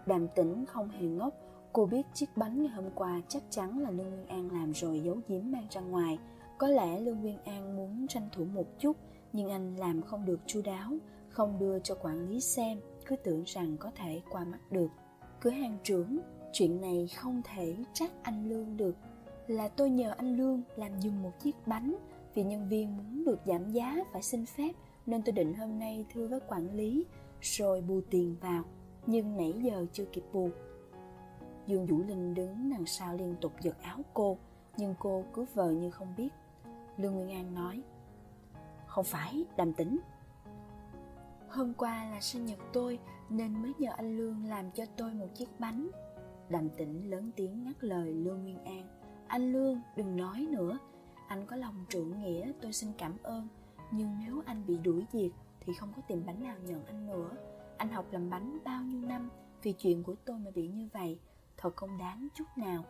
Đàm 0.06 0.28
tĩnh 0.28 0.64
không 0.66 0.88
hề 0.88 1.06
ngốc 1.06 1.34
cô 1.72 1.86
biết 1.86 2.02
chiếc 2.14 2.36
bánh 2.36 2.62
ngày 2.62 2.68
hôm 2.68 2.84
qua 2.94 3.20
chắc 3.28 3.42
chắn 3.50 3.78
là 3.78 3.90
lương 3.90 4.10
nguyên 4.10 4.26
an 4.26 4.50
làm 4.52 4.72
rồi 4.72 5.00
giấu 5.00 5.16
giếm 5.28 5.50
mang 5.50 5.66
ra 5.70 5.80
ngoài. 5.80 6.18
Có 6.58 6.68
lẽ 6.68 7.00
lương 7.00 7.20
nguyên 7.20 7.38
an 7.44 7.76
muốn 7.76 8.06
tranh 8.08 8.28
thủ 8.32 8.44
một 8.44 8.66
chút 8.78 8.96
nhưng 9.32 9.50
anh 9.50 9.76
làm 9.76 10.02
không 10.02 10.24
được 10.24 10.40
chu 10.46 10.62
đáo 10.64 10.96
không 11.28 11.58
đưa 11.58 11.78
cho 11.78 11.94
quản 11.94 12.28
lý 12.28 12.40
xem 12.40 12.80
cứ 13.06 13.16
tưởng 13.16 13.42
rằng 13.46 13.76
có 13.80 13.90
thể 13.96 14.22
qua 14.30 14.44
mắt 14.44 14.72
được. 14.72 14.88
Cửa 15.40 15.50
hàng 15.50 15.78
trưởng 15.82 16.18
chuyện 16.52 16.80
này 16.80 17.08
không 17.16 17.42
thể 17.44 17.76
trách 17.92 18.10
anh 18.22 18.48
lương 18.48 18.76
được. 18.76 18.96
Là 19.46 19.68
tôi 19.68 19.90
nhờ 19.90 20.14
anh 20.16 20.36
lương 20.36 20.62
làm 20.76 21.00
dùng 21.00 21.22
một 21.22 21.32
chiếc 21.40 21.56
bánh 21.66 21.96
vì 22.34 22.42
nhân 22.44 22.68
viên 22.68 22.96
muốn 22.96 23.24
được 23.24 23.40
giảm 23.46 23.72
giá 23.72 23.96
phải 24.12 24.22
xin 24.22 24.46
phép, 24.46 24.72
nên 25.06 25.22
tôi 25.22 25.32
định 25.32 25.54
hôm 25.54 25.78
nay 25.78 26.06
thưa 26.14 26.26
với 26.26 26.40
quản 26.48 26.76
lý, 26.76 27.06
rồi 27.40 27.80
bù 27.80 28.00
tiền 28.10 28.36
vào. 28.40 28.64
Nhưng 29.06 29.36
nãy 29.36 29.54
giờ 29.62 29.86
chưa 29.92 30.04
kịp 30.04 30.24
bù. 30.32 30.50
Dương 31.66 31.86
vũ 31.86 31.98
linh 32.08 32.34
đứng 32.34 32.70
đằng 32.70 32.86
sau 32.86 33.16
liên 33.16 33.36
tục 33.40 33.52
giật 33.60 33.82
áo 33.82 33.98
cô, 34.14 34.38
nhưng 34.76 34.94
cô 34.98 35.24
cứ 35.34 35.46
vờ 35.54 35.70
như 35.70 35.90
không 35.90 36.14
biết. 36.16 36.28
Lương 36.96 37.14
nguyên 37.14 37.30
an 37.30 37.54
nói, 37.54 37.82
không 38.86 39.04
phải, 39.04 39.44
đàm 39.56 39.72
tĩnh. 39.72 39.98
Hôm 41.48 41.74
qua 41.74 42.04
là 42.10 42.20
sinh 42.20 42.46
nhật 42.46 42.58
tôi, 42.72 42.98
nên 43.28 43.62
mới 43.62 43.72
nhờ 43.78 43.90
anh 43.96 44.16
lương 44.16 44.44
làm 44.44 44.70
cho 44.70 44.84
tôi 44.96 45.14
một 45.14 45.28
chiếc 45.34 45.48
bánh 45.58 45.88
đàm 46.50 46.68
tĩnh 46.70 47.10
lớn 47.10 47.30
tiếng 47.36 47.64
ngắt 47.64 47.84
lời 47.84 48.12
lương 48.12 48.42
nguyên 48.42 48.64
an. 48.64 48.88
Anh 49.26 49.52
lương, 49.52 49.80
đừng 49.96 50.16
nói 50.16 50.46
nữa. 50.50 50.78
Anh 51.28 51.46
có 51.46 51.56
lòng 51.56 51.84
trượng 51.88 52.22
nghĩa, 52.22 52.52
tôi 52.60 52.72
xin 52.72 52.92
cảm 52.98 53.16
ơn. 53.22 53.48
Nhưng 53.90 54.16
nếu 54.26 54.42
anh 54.46 54.66
bị 54.66 54.78
đuổi 54.78 55.06
việc, 55.12 55.30
thì 55.60 55.72
không 55.72 55.92
có 55.96 56.02
tiệm 56.08 56.26
bánh 56.26 56.42
nào 56.42 56.56
nhận 56.64 56.84
anh 56.86 57.06
nữa. 57.06 57.30
Anh 57.76 57.88
học 57.88 58.06
làm 58.10 58.30
bánh 58.30 58.58
bao 58.64 58.82
nhiêu 58.82 59.02
năm, 59.02 59.30
vì 59.62 59.72
chuyện 59.72 60.02
của 60.02 60.14
tôi 60.24 60.38
mà 60.38 60.50
bị 60.54 60.68
như 60.68 60.88
vậy, 60.92 61.18
thật 61.56 61.76
không 61.76 61.98
đáng 61.98 62.28
chút 62.34 62.44
nào. 62.56 62.84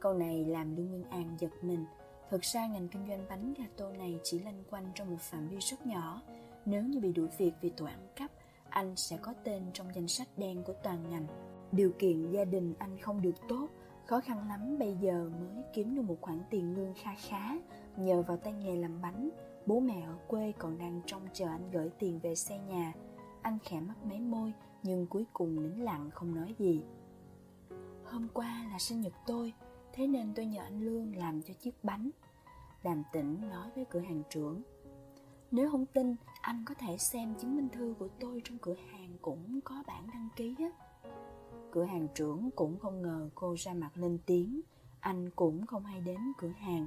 Câu 0.00 0.14
này 0.14 0.44
làm 0.44 0.76
lương 0.76 0.90
nguyên 0.90 1.04
an 1.04 1.36
giật 1.38 1.50
mình. 1.62 1.84
Thực 2.30 2.42
ra 2.42 2.66
ngành 2.66 2.88
kinh 2.88 3.06
doanh 3.08 3.26
bánh 3.28 3.54
gato 3.54 3.90
này 3.90 4.20
chỉ 4.22 4.38
lanh 4.38 4.64
quanh 4.70 4.90
trong 4.94 5.10
một 5.10 5.20
phạm 5.20 5.48
vi 5.48 5.58
rất 5.60 5.86
nhỏ. 5.86 6.22
Nếu 6.64 6.82
như 6.82 7.00
bị 7.00 7.12
đuổi 7.12 7.28
việc 7.38 7.52
vì 7.60 7.70
tội 7.70 7.90
ăn 7.90 8.08
cắp 8.16 8.30
anh 8.70 8.96
sẽ 8.96 9.16
có 9.22 9.34
tên 9.44 9.62
trong 9.72 9.94
danh 9.94 10.08
sách 10.08 10.28
đen 10.36 10.62
của 10.62 10.72
toàn 10.82 11.10
ngành 11.10 11.26
điều 11.72 11.92
kiện 11.98 12.30
gia 12.30 12.44
đình 12.44 12.74
anh 12.78 12.98
không 12.98 13.22
được 13.22 13.48
tốt, 13.48 13.68
khó 14.06 14.20
khăn 14.20 14.48
lắm 14.48 14.78
bây 14.78 14.96
giờ 15.00 15.30
mới 15.40 15.64
kiếm 15.74 15.94
được 15.94 16.02
một 16.02 16.16
khoản 16.20 16.40
tiền 16.50 16.76
lương 16.76 16.94
kha 16.94 17.14
khá, 17.28 17.58
nhờ 17.96 18.22
vào 18.22 18.36
tay 18.36 18.52
nghề 18.52 18.76
làm 18.76 19.02
bánh. 19.02 19.30
Bố 19.66 19.80
mẹ 19.80 20.02
ở 20.06 20.16
quê 20.26 20.52
còn 20.58 20.78
đang 20.78 21.00
trông 21.06 21.22
chờ 21.32 21.46
anh 21.46 21.70
gửi 21.70 21.90
tiền 21.98 22.20
về 22.22 22.34
xe 22.34 22.58
nhà. 22.58 22.92
Anh 23.42 23.58
khẽ 23.64 23.80
mắt 23.80 23.94
mấy 24.04 24.20
môi, 24.20 24.52
nhưng 24.82 25.06
cuối 25.06 25.26
cùng 25.32 25.62
nín 25.62 25.84
lặng 25.84 26.10
không 26.10 26.34
nói 26.34 26.54
gì. 26.58 26.82
Hôm 28.04 28.28
qua 28.34 28.66
là 28.72 28.78
sinh 28.78 29.00
nhật 29.00 29.12
tôi, 29.26 29.52
thế 29.92 30.06
nên 30.06 30.34
tôi 30.34 30.46
nhờ 30.46 30.62
anh 30.62 30.80
lương 30.80 31.16
làm 31.16 31.42
cho 31.42 31.54
chiếc 31.54 31.84
bánh. 31.84 32.10
Đàm 32.82 33.02
tĩnh 33.12 33.50
nói 33.50 33.70
với 33.74 33.84
cửa 33.84 34.00
hàng 34.00 34.22
trưởng, 34.30 34.62
nếu 35.50 35.70
không 35.70 35.86
tin, 35.86 36.16
anh 36.40 36.64
có 36.66 36.74
thể 36.74 36.96
xem 36.98 37.34
chứng 37.34 37.56
minh 37.56 37.68
thư 37.68 37.94
của 37.98 38.08
tôi 38.20 38.42
trong 38.44 38.58
cửa 38.58 38.76
hàng 38.92 39.16
cũng 39.22 39.60
có 39.64 39.82
bản 39.86 40.06
đăng 40.12 40.28
ký 40.36 40.54
á. 40.58 40.87
Cửa 41.70 41.84
hàng 41.84 42.08
trưởng 42.14 42.50
cũng 42.56 42.78
không 42.78 43.02
ngờ 43.02 43.28
cô 43.34 43.54
ra 43.58 43.74
mặt 43.74 43.90
lên 43.94 44.18
tiếng. 44.26 44.60
Anh 45.00 45.30
cũng 45.36 45.66
không 45.66 45.84
hay 45.84 46.00
đến 46.00 46.18
cửa 46.38 46.52
hàng. 46.58 46.86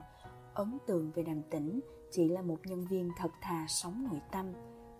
Ấn 0.53 0.77
tượng 0.87 1.11
về 1.11 1.23
đàm 1.23 1.41
tĩnh 1.49 1.79
Chỉ 2.11 2.29
là 2.29 2.41
một 2.41 2.57
nhân 2.63 2.85
viên 2.87 3.11
thật 3.17 3.31
thà 3.41 3.65
sống 3.67 4.07
nội 4.11 4.21
tâm. 4.31 4.45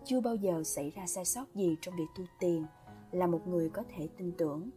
Chưa 0.04 0.20
bao 0.20 0.34
giờ 0.34 0.62
xảy 0.64 0.90
ra 0.90 1.06
sai 1.06 1.24
sót 1.24 1.54
gì 1.54 1.76
trong 1.80 1.96
việc 1.96 2.06
thu 2.16 2.24
tiền, 2.38 2.66
Là 3.10 3.26
một 3.26 3.46
người 3.46 3.68
có 3.68 3.82
thể 3.96 4.08
tin 4.16 4.32
tưởng. 4.38 4.70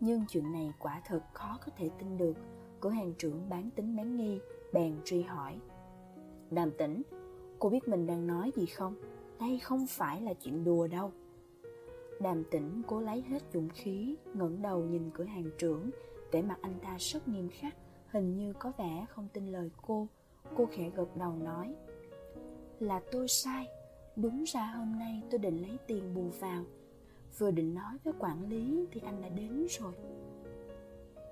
Nhưng 0.00 0.24
chuyện 0.28 0.52
này 0.52 0.72
quả 0.78 1.02
thật 1.06 1.20
khó 1.32 1.58
có 1.66 1.72
thể 1.76 1.90
tin 1.98 2.16
được. 2.16 2.36
Cửa 2.80 2.90
hàng 2.90 3.12
trưởng 3.18 3.48
bán 3.48 3.70
tính 3.70 3.96
bán 3.96 4.16
nghi, 4.16 4.38
Bèn 4.72 4.96
truy 5.04 5.22
hỏi. 5.22 5.58
Đàm 6.50 6.70
tĩnh, 6.78 7.02
Cô 7.58 7.70
biết 7.70 7.88
mình 7.88 8.06
đang 8.06 8.26
nói 8.26 8.52
gì 8.56 8.66
không? 8.66 8.94
Đây 9.40 9.58
không 9.58 9.86
phải 9.86 10.20
là 10.20 10.34
chuyện 10.34 10.64
đùa 10.64 10.86
đâu. 10.86 11.12
Đàm 12.20 12.44
tĩnh 12.50 12.82
cố 12.86 13.00
lấy 13.00 13.20
hết 13.22 13.42
dũng 13.52 13.68
khí, 13.68 14.16
ngẩng 14.34 14.62
đầu 14.62 14.84
nhìn 14.84 15.10
cửa 15.14 15.24
hàng 15.24 15.50
trưởng, 15.58 15.90
Vẻ 16.32 16.42
mặt 16.42 16.58
anh 16.60 16.74
ta 16.82 16.96
rất 16.98 17.28
nghiêm 17.28 17.48
khắc, 17.48 17.74
Hình 18.10 18.36
như 18.36 18.52
có 18.52 18.72
vẻ 18.78 19.06
không 19.08 19.28
tin 19.32 19.52
lời 19.52 19.70
cô. 19.82 20.06
Cô 20.56 20.66
khẽ 20.72 20.90
gật 20.90 21.16
đầu 21.16 21.32
nói, 21.32 21.74
Là 22.80 23.00
tôi 23.12 23.28
sai. 23.28 23.68
Đúng 24.16 24.44
ra 24.44 24.66
hôm 24.76 24.98
nay 24.98 25.22
tôi 25.30 25.38
định 25.38 25.62
lấy 25.62 25.78
tiền 25.86 26.14
bù 26.14 26.22
vào. 26.40 26.64
Vừa 27.38 27.50
định 27.50 27.74
nói 27.74 27.94
với 28.04 28.14
quản 28.18 28.48
lý 28.48 28.86
thì 28.92 29.00
anh 29.04 29.22
đã 29.22 29.28
đến 29.28 29.66
rồi. 29.70 29.92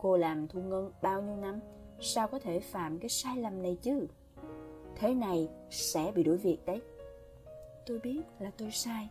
Cô 0.00 0.16
làm 0.16 0.48
thu 0.48 0.60
ngân 0.62 0.92
bao 1.02 1.22
nhiêu 1.22 1.36
năm? 1.36 1.60
Sao 2.00 2.28
có 2.28 2.38
thể 2.38 2.60
phạm 2.60 2.98
cái 2.98 3.08
sai 3.08 3.36
lầm 3.36 3.62
này 3.62 3.78
chứ? 3.82 4.06
Thế 4.96 5.14
này 5.14 5.48
sẽ 5.70 6.12
bị 6.14 6.22
đuổi 6.22 6.36
việc 6.36 6.58
đấy. 6.66 6.80
Tôi 7.86 7.98
biết 7.98 8.22
là 8.38 8.50
tôi 8.56 8.70
sai. 8.70 9.08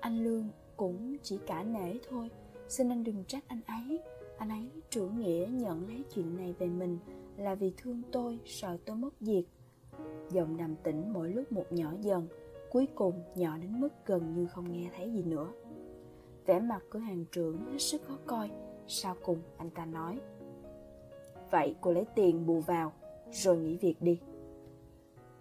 Anh 0.00 0.24
Lương 0.24 0.48
cũng 0.76 1.16
chỉ 1.22 1.38
cả 1.46 1.62
nể 1.62 1.98
thôi. 2.08 2.30
Xin 2.68 2.88
anh 2.88 3.04
đừng 3.04 3.24
trách 3.24 3.44
anh 3.48 3.60
ấy. 3.66 4.00
Anh 4.38 4.48
ấy 4.48 4.70
trưởng 4.90 5.18
nghĩa 5.20 5.46
nhận 5.50 5.88
lấy 5.88 6.04
chuyện 6.14 6.36
này 6.36 6.54
về 6.58 6.66
mình 6.66 6.98
Là 7.36 7.54
vì 7.54 7.72
thương 7.76 8.02
tôi, 8.12 8.38
Sợ 8.44 8.76
tôi 8.84 8.96
mất 8.96 9.20
việc. 9.20 9.44
Giọng 10.30 10.56
đàm 10.56 10.76
tĩnh 10.76 11.12
mỗi 11.12 11.30
lúc 11.30 11.52
một 11.52 11.66
nhỏ 11.70 11.92
dần, 12.00 12.26
Cuối 12.70 12.88
cùng 12.94 13.22
nhỏ 13.34 13.56
đến 13.56 13.80
mức 13.80 13.88
gần 14.06 14.34
như 14.34 14.46
không 14.46 14.72
nghe 14.72 14.90
thấy 14.96 15.12
gì 15.12 15.22
nữa. 15.22 15.52
Vẻ 16.46 16.60
mặt 16.60 16.82
cửa 16.90 16.98
hàng 16.98 17.24
trưởng 17.32 17.72
hết 17.72 17.78
sức 17.78 18.02
khó 18.02 18.18
coi. 18.26 18.50
Sau 18.86 19.16
cùng 19.22 19.38
anh 19.56 19.70
ta 19.70 19.86
nói, 19.86 20.20
Vậy 21.50 21.74
cô 21.80 21.92
lấy 21.92 22.04
tiền 22.14 22.46
bù 22.46 22.60
vào, 22.60 22.92
Rồi 23.32 23.58
nghỉ 23.58 23.76
việc 23.76 24.02
đi. 24.02 24.20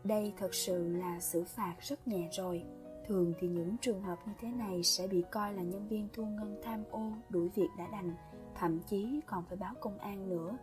Đây 0.03 0.33
thật 0.37 0.53
sự 0.53 0.87
là 0.87 1.19
xử 1.19 1.43
phạt 1.43 1.75
rất 1.81 2.07
nhẹ 2.07 2.29
rồi. 2.31 2.63
Thường 3.07 3.33
thì 3.39 3.48
những 3.48 3.77
trường 3.81 4.01
hợp 4.01 4.19
như 4.25 4.33
thế 4.39 4.51
này 4.51 4.83
sẽ 4.83 5.07
bị 5.07 5.24
coi 5.31 5.53
là 5.53 5.62
nhân 5.62 5.88
viên 5.88 6.07
thu 6.13 6.25
ngân 6.25 6.62
tham 6.63 6.83
ô, 6.91 7.12
đuổi 7.29 7.50
việc 7.55 7.69
đã 7.77 7.88
đành, 7.91 8.15
thậm 8.55 8.79
chí 8.79 9.22
còn 9.25 9.43
phải 9.45 9.57
báo 9.57 9.74
công 9.79 9.98
an 9.98 10.29
nữa. 10.29 10.57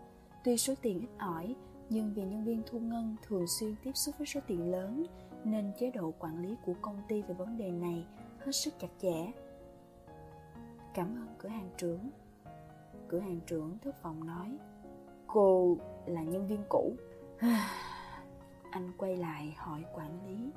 Tuy 0.45 0.57
số 0.57 0.75
tiền 0.83 1.01
ít 1.01 1.09
ỏi, 1.19 1.55
nhưng 1.89 2.13
vì 2.15 2.23
nhân 2.23 2.45
viên 2.45 2.63
thu 2.67 2.79
ngân 2.79 3.17
thường 3.27 3.47
xuyên 3.47 3.75
tiếp 3.85 3.93
xúc 3.95 4.15
với 4.19 4.27
số 4.27 4.41
tiền 4.47 4.71
lớn, 4.71 5.07
nên 5.45 5.73
chế 5.79 5.91
độ 5.91 6.13
quản 6.19 6.43
lý 6.43 6.57
của 6.65 6.75
công 6.81 7.03
ty 7.09 7.23
về 7.23 7.35
vấn 7.35 7.59
đề 7.59 7.71
này 7.71 8.07
hết 8.39 8.53
sức 8.53 8.75
chặt 8.79 8.89
chẽ. 9.03 9.33
Cảm 10.95 11.07
ơn 11.07 11.27
cửa 11.39 11.49
hàng 11.49 11.71
trưởng. 11.77 12.11
Cửa 13.09 13.21
hàng 13.21 13.41
trưởng 13.47 13.79
thất 13.79 14.03
vọng 14.03 14.27
nói, 14.27 14.59
cô 15.27 15.77
là 16.07 16.23
nhân 16.23 16.47
viên 16.47 16.65
cũ. 16.69 16.93
Anh 18.71 18.93
quay 18.99 19.17
lại 19.17 19.55
hỏi 19.57 19.85
quản 19.95 20.27
lý 20.27 20.51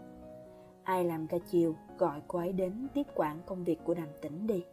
Ai 0.83 1.05
làm 1.05 1.27
ca 1.27 1.37
chiều 1.37 1.75
gọi 1.97 2.21
cô 2.27 2.39
ấy 2.39 2.53
đến 2.53 2.87
tiếp 2.93 3.07
quản 3.15 3.39
công 3.45 3.63
việc 3.63 3.79
của 3.83 3.93
đàm 3.93 4.07
tĩnh 4.21 4.47
đi. 4.47 4.63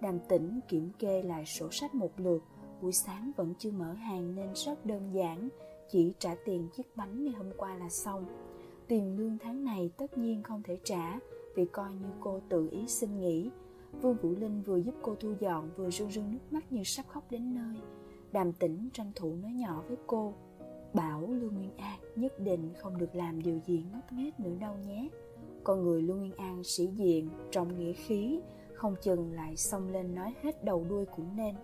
Đàm 0.00 0.18
tĩnh 0.28 0.60
kiểm 0.68 0.90
kê 0.98 1.22
lại 1.22 1.46
sổ 1.46 1.68
sách 1.70 1.94
một 1.94 2.10
lượt, 2.16 2.42
buổi 2.82 2.92
sáng 2.92 3.32
vẫn 3.36 3.54
chưa 3.58 3.70
mở 3.70 3.92
hàng 3.92 4.34
nên 4.34 4.48
rất 4.54 4.86
đơn 4.86 5.10
giản, 5.12 5.48
chỉ 5.90 6.12
trả 6.18 6.34
tiền 6.44 6.68
chiếc 6.76 6.96
bánh 6.96 7.24
ngày 7.24 7.34
hôm 7.34 7.50
qua 7.56 7.76
là 7.76 7.88
xong. 7.88 8.24
Tiền 8.88 9.16
lương 9.18 9.38
tháng 9.38 9.64
này 9.64 9.90
tất 9.96 10.18
nhiên 10.18 10.42
không 10.42 10.62
thể 10.62 10.78
trả 10.84 11.18
vì 11.54 11.64
coi 11.64 11.92
như 11.92 12.06
cô 12.20 12.40
tự 12.48 12.68
ý 12.70 12.86
xin 12.86 13.20
nghỉ. 13.20 13.50
Vương 14.00 14.16
Vũ 14.16 14.30
Linh 14.30 14.62
vừa 14.62 14.76
giúp 14.76 14.94
cô 15.02 15.14
thu 15.14 15.34
dọn 15.40 15.70
vừa 15.76 15.90
rưng 15.90 16.10
rưng 16.10 16.32
nước 16.32 16.38
mắt 16.50 16.72
như 16.72 16.82
sắp 16.84 17.06
khóc 17.08 17.30
đến 17.30 17.54
nơi. 17.54 17.76
Đàm 18.32 18.52
tĩnh 18.52 18.88
tranh 18.92 19.12
thủ 19.14 19.36
nói 19.36 19.52
nhỏ 19.52 19.82
với 19.88 19.96
cô 20.06 20.34
Bảo 20.94 21.20
Lưu 21.20 21.50
Nguyên 21.50 21.76
An 21.76 21.98
nhất 22.16 22.38
định 22.38 22.72
không 22.78 22.98
được 22.98 23.14
làm 23.14 23.42
điều 23.42 23.58
gì 23.66 23.84
ngốc 23.92 24.12
nghếch 24.12 24.40
nữa 24.40 24.54
đâu 24.60 24.76
nhé. 24.86 25.08
Con 25.64 25.84
người 25.84 26.02
Lưu 26.02 26.16
Nguyên 26.16 26.36
An 26.36 26.64
sĩ 26.64 26.86
diện, 26.86 27.28
trong 27.50 27.78
nghĩa 27.78 27.92
khí, 27.92 28.40
không 28.74 28.96
chừng 29.02 29.32
lại 29.32 29.56
xông 29.56 29.88
lên 29.88 30.14
nói 30.14 30.34
hết 30.42 30.64
đầu 30.64 30.86
đuôi 30.88 31.06
cũng 31.06 31.36
nên. 31.36 31.54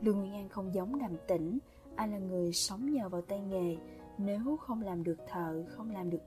Lưu 0.00 0.14
Nguyên 0.14 0.32
An 0.32 0.48
không 0.48 0.74
giống 0.74 0.98
đàm 0.98 1.12
tĩnh, 1.28 1.58
anh 1.96 2.12
là 2.12 2.18
người 2.18 2.52
sống 2.52 2.92
nhờ 2.92 3.08
vào 3.08 3.22
tay 3.22 3.40
nghề, 3.40 3.76
nếu 4.18 4.56
không 4.56 4.82
làm 4.82 5.04
được 5.04 5.18
thợ, 5.28 5.64
không 5.68 5.90
làm 5.90 6.10
được 6.10 6.20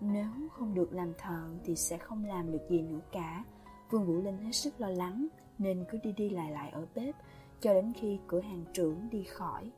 nếu 0.00 0.30
không 0.52 0.74
được 0.74 0.92
làm 0.92 1.12
thợ 1.18 1.48
thì 1.64 1.76
sẽ 1.76 1.98
không 1.98 2.24
làm 2.24 2.52
được 2.52 2.62
gì 2.68 2.82
nữa 2.82 3.00
cả. 3.12 3.44
Vương 3.90 4.06
Vũ 4.06 4.22
Linh 4.22 4.38
hết 4.38 4.52
sức 4.52 4.80
lo 4.80 4.88
lắng 4.88 5.26
nên 5.58 5.84
cứ 5.90 5.98
đi 6.02 6.12
đi 6.12 6.30
lại 6.30 6.50
lại 6.50 6.70
ở 6.70 6.86
bếp 6.94 7.14
cho 7.60 7.74
đến 7.74 7.92
khi 7.96 8.18
cửa 8.26 8.40
hàng 8.40 8.64
trưởng 8.72 9.08
đi 9.10 9.22
khỏi. 9.22 9.70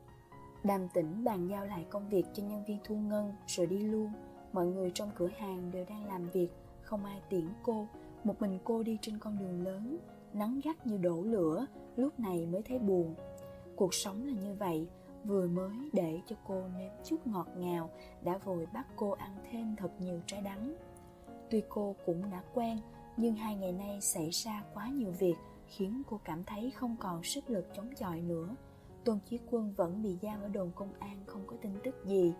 Đàm 0.63 0.89
tĩnh 0.89 1.23
bàn 1.23 1.47
giao 1.47 1.65
lại 1.65 1.85
công 1.89 2.09
việc 2.09 2.25
cho 2.33 2.43
nhân 2.43 2.63
viên 2.67 2.79
thu 2.83 2.95
ngân 2.95 3.33
rồi 3.47 3.67
đi 3.67 3.77
luôn. 3.77 4.11
Mọi 4.53 4.65
người 4.65 4.91
trong 4.91 5.11
cửa 5.15 5.29
hàng 5.37 5.71
đều 5.71 5.85
đang 5.89 6.05
làm 6.05 6.29
việc, 6.29 6.49
không 6.81 7.05
ai 7.05 7.21
tiễn 7.29 7.47
cô. 7.63 7.87
Một 8.23 8.41
mình 8.41 8.59
cô 8.63 8.83
đi 8.83 8.97
trên 9.01 9.19
con 9.19 9.37
đường 9.39 9.63
lớn, 9.63 9.97
nắng 10.33 10.59
gắt 10.63 10.87
như 10.87 10.97
đổ 10.97 11.21
lửa, 11.21 11.65
lúc 11.95 12.19
này 12.19 12.45
mới 12.45 12.61
thấy 12.61 12.79
buồn. 12.79 13.15
Cuộc 13.75 13.93
sống 13.93 14.27
là 14.27 14.33
như 14.33 14.53
vậy, 14.53 14.87
vừa 15.23 15.47
mới 15.47 15.89
để 15.93 16.19
cho 16.27 16.35
cô 16.47 16.61
nếm 16.77 16.91
chút 17.03 17.27
ngọt 17.27 17.47
ngào, 17.57 17.89
đã 18.21 18.37
vội 18.37 18.67
bắt 18.73 18.87
cô 18.95 19.11
ăn 19.11 19.37
thêm 19.51 19.75
thật 19.77 19.91
nhiều 19.99 20.21
trái 20.25 20.41
đắng. 20.41 20.75
Tuy 21.49 21.61
cô 21.69 21.95
cũng 22.05 22.31
đã 22.31 22.43
quen, 22.53 22.77
nhưng 23.17 23.35
hai 23.35 23.55
ngày 23.55 23.71
nay 23.71 24.01
xảy 24.01 24.29
ra 24.29 24.63
quá 24.73 24.87
nhiều 24.87 25.11
việc 25.11 25.35
khiến 25.67 26.01
cô 26.09 26.19
cảm 26.23 26.43
thấy 26.43 26.71
không 26.71 26.95
còn 26.99 27.23
sức 27.23 27.49
lực 27.49 27.67
chống 27.75 27.89
chọi 27.95 28.21
nữa. 28.21 28.55
Tôn 29.05 29.19
Chí 29.25 29.39
Quân 29.51 29.73
vẫn 29.77 30.01
bị 30.01 30.17
giam 30.21 30.41
ở 30.41 30.47
đồn 30.47 30.71
công 30.75 30.93
an 30.99 31.23
không 31.25 31.43
có 31.47 31.55
tin 31.61 31.71
tức 31.83 31.95
gì. 32.05 32.33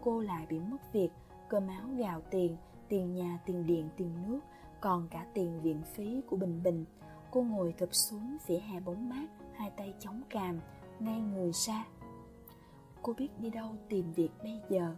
Cô 0.00 0.20
lại 0.20 0.46
bị 0.48 0.58
mất 0.58 0.92
việc, 0.92 1.08
cơm 1.48 1.68
áo 1.68 1.88
gạo 1.96 2.20
tiền, 2.30 2.56
tiền 2.88 3.14
nhà, 3.14 3.38
tiền 3.46 3.66
điện, 3.66 3.88
tiền 3.96 4.14
nước, 4.26 4.40
còn 4.80 5.08
cả 5.10 5.26
tiền 5.34 5.60
viện 5.62 5.82
phí 5.82 6.20
của 6.30 6.36
Bình 6.36 6.60
Bình. 6.62 6.84
Cô 7.30 7.42
ngồi 7.42 7.74
thụp 7.78 7.94
xuống 7.94 8.36
vỉa 8.46 8.58
hè 8.58 8.80
bóng 8.80 9.08
mát, 9.08 9.26
hai 9.54 9.70
tay 9.70 9.94
chống 9.98 10.22
càm, 10.30 10.60
ngay 11.00 11.20
người 11.20 11.50
ra. 11.52 11.86
Cô 13.02 13.12
biết 13.12 13.28
đi 13.38 13.50
đâu 13.50 13.68
tìm 13.88 14.12
việc 14.12 14.30
bây 14.42 14.60
giờ. 14.68 14.94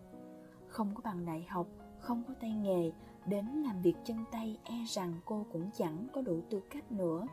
Không 0.69 0.95
có 0.95 1.00
bằng 1.05 1.26
đại 1.26 1.47
học, 1.49 1.67
không 1.99 2.23
có 2.29 2.35
tay 2.41 2.52
nghề, 2.52 2.93
đến 3.26 3.47
làm 3.47 3.83
việc 3.83 3.95
chân 4.05 4.25
tay 4.31 4.59
e 4.64 4.85
rằng 4.87 5.14
cô 5.25 5.47
cũng 5.52 5.71
chẳng 5.76 6.07
có 6.12 6.23
đủ 6.23 6.41
tư 6.50 6.61
cách 6.71 6.93
nữa. 6.93 7.26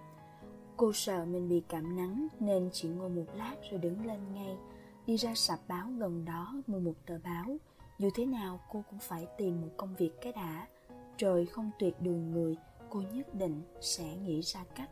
Cô 0.80 0.94
sợ 0.94 1.26
mình 1.26 1.50
bị 1.50 1.64
cảm 1.70 1.96
nắng 1.96 2.28
nên 2.40 2.70
chỉ 2.74 2.90
ngồi 2.90 3.10
một 3.10 3.26
lát 3.36 3.56
rồi 3.72 3.80
đứng 3.80 4.06
lên 4.06 4.20
ngay, 4.34 4.58
đi 5.06 5.18
ra 5.18 5.36
sạp 5.36 5.60
báo 5.68 5.88
gần 5.98 6.26
đó 6.26 6.54
mua 6.68 6.80
một 6.80 6.94
tờ 7.06 7.20
báo. 7.24 7.58
Dù 7.98 8.10
thế 8.16 8.26
nào 8.26 8.60
cô 8.70 8.84
cũng 8.90 9.00
phải 9.00 9.28
tìm 9.38 9.62
một 9.62 9.68
công 9.78 9.96
việc 9.96 10.12
cái 10.22 10.32
đã. 10.32 10.68
Trời 11.18 11.46
không 11.46 11.72
tuyệt 11.80 12.02
đường 12.02 12.32
người, 12.32 12.58
cô 12.90 13.02
nhất 13.14 13.36
định 13.36 13.62
sẽ 13.82 14.16
nghĩ 14.16 14.42
ra 14.42 14.64
cách. 14.76 14.90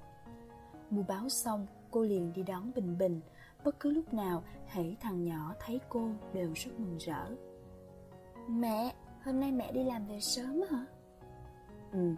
Mua 0.90 1.04
báo 1.08 1.30
xong, 1.30 1.68
cô 1.92 2.04
liền 2.04 2.34
đi 2.34 2.44
đón 2.44 2.72
Bình 2.76 2.98
Bình. 2.98 3.22
Bất 3.64 3.80
cứ 3.80 3.92
lúc 3.92 4.14
nào, 4.14 4.44
hãy 4.68 4.98
thằng 5.02 5.24
nhỏ 5.24 5.54
thấy 5.60 5.80
cô 5.90 6.10
đều 6.34 6.54
rất 6.56 6.80
mừng 6.80 6.98
rỡ. 6.98 7.26
Mẹ, 8.48 8.96
hôm 9.24 9.40
nay 9.40 9.52
mẹ 9.52 9.72
đi 9.72 9.84
làm 9.84 10.08
về 10.08 10.20
sớm 10.20 10.62
hả? 10.70 10.86
Ừ, 11.92 12.16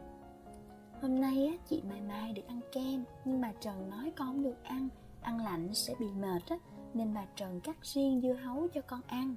Hôm 1.01 1.21
nay 1.21 1.47
á, 1.47 1.53
chị 1.69 1.81
Mai 1.89 2.01
Mai 2.01 2.33
được 2.33 2.47
ăn 2.47 2.59
kem 2.71 3.03
Nhưng 3.25 3.41
bà 3.41 3.51
Trần 3.59 3.89
nói 3.89 4.13
con 4.17 4.27
không 4.27 4.43
được 4.43 4.63
ăn. 4.63 4.89
Ăn 5.21 5.45
lạnh 5.45 5.73
sẽ 5.73 5.95
bị 5.99 6.05
mệt 6.19 6.41
á 6.49 6.57
Nên 6.93 7.13
bà 7.13 7.25
Trần 7.35 7.61
cắt 7.61 7.77
riêng 7.81 8.21
dưa 8.21 8.33
hấu 8.33 8.67
cho 8.67 8.81
con 8.81 9.01
ăn. 9.07 9.35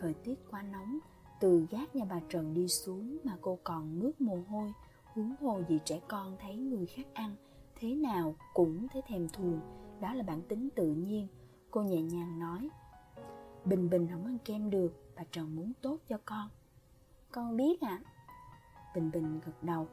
Thời 0.00 0.14
tiết 0.14 0.34
quá 0.50 0.62
nóng 0.62 0.98
Từ 1.40 1.66
gác 1.70 1.96
nhà 1.96 2.04
bà 2.04 2.20
Trần 2.28 2.54
đi 2.54 2.68
xuống 2.68 3.18
Mà 3.24 3.36
cô 3.40 3.58
còn 3.64 3.98
mướt 4.00 4.20
mồ 4.20 4.38
hôi 4.48 4.72
Huống 5.04 5.34
hồ 5.40 5.62
gì 5.68 5.78
trẻ 5.84 6.00
con 6.08 6.36
thấy 6.40 6.56
người 6.56 6.86
khác 6.86 7.06
ăn 7.14 7.36
Thế 7.80 7.94
nào 7.94 8.34
cũng 8.54 8.88
thấy 8.88 9.02
thèm 9.08 9.28
thuồng. 9.28 9.60
Đó 10.00 10.14
là 10.14 10.22
bản 10.22 10.42
tính 10.42 10.68
tự 10.76 10.86
nhiên. 10.86 11.28
Cô 11.70 11.82
nhẹ 11.82 12.02
nhàng 12.02 12.38
nói 12.38 12.68
Bình 13.64 13.90
Bình 13.90 14.08
không 14.12 14.24
ăn 14.24 14.38
kem 14.44 14.70
được 14.70 14.92
Bà 15.16 15.22
Trần 15.30 15.56
muốn 15.56 15.72
tốt 15.82 15.98
cho 16.08 16.18
con. 16.24 16.48
Con 17.30 17.56
biết 17.56 17.80
ạ. 17.80 18.00
À? 18.04 18.10
Bình 18.94 19.10
Bình 19.10 19.40
gật 19.46 19.62
đầu. 19.62 19.88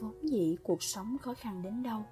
Vốn 0.00 0.14
dĩ 0.22 0.56
cuộc 0.62 0.82
sống 0.82 1.16
khó 1.18 1.34
khăn 1.34 1.62
đến 1.62 1.82
đâu 1.82 2.02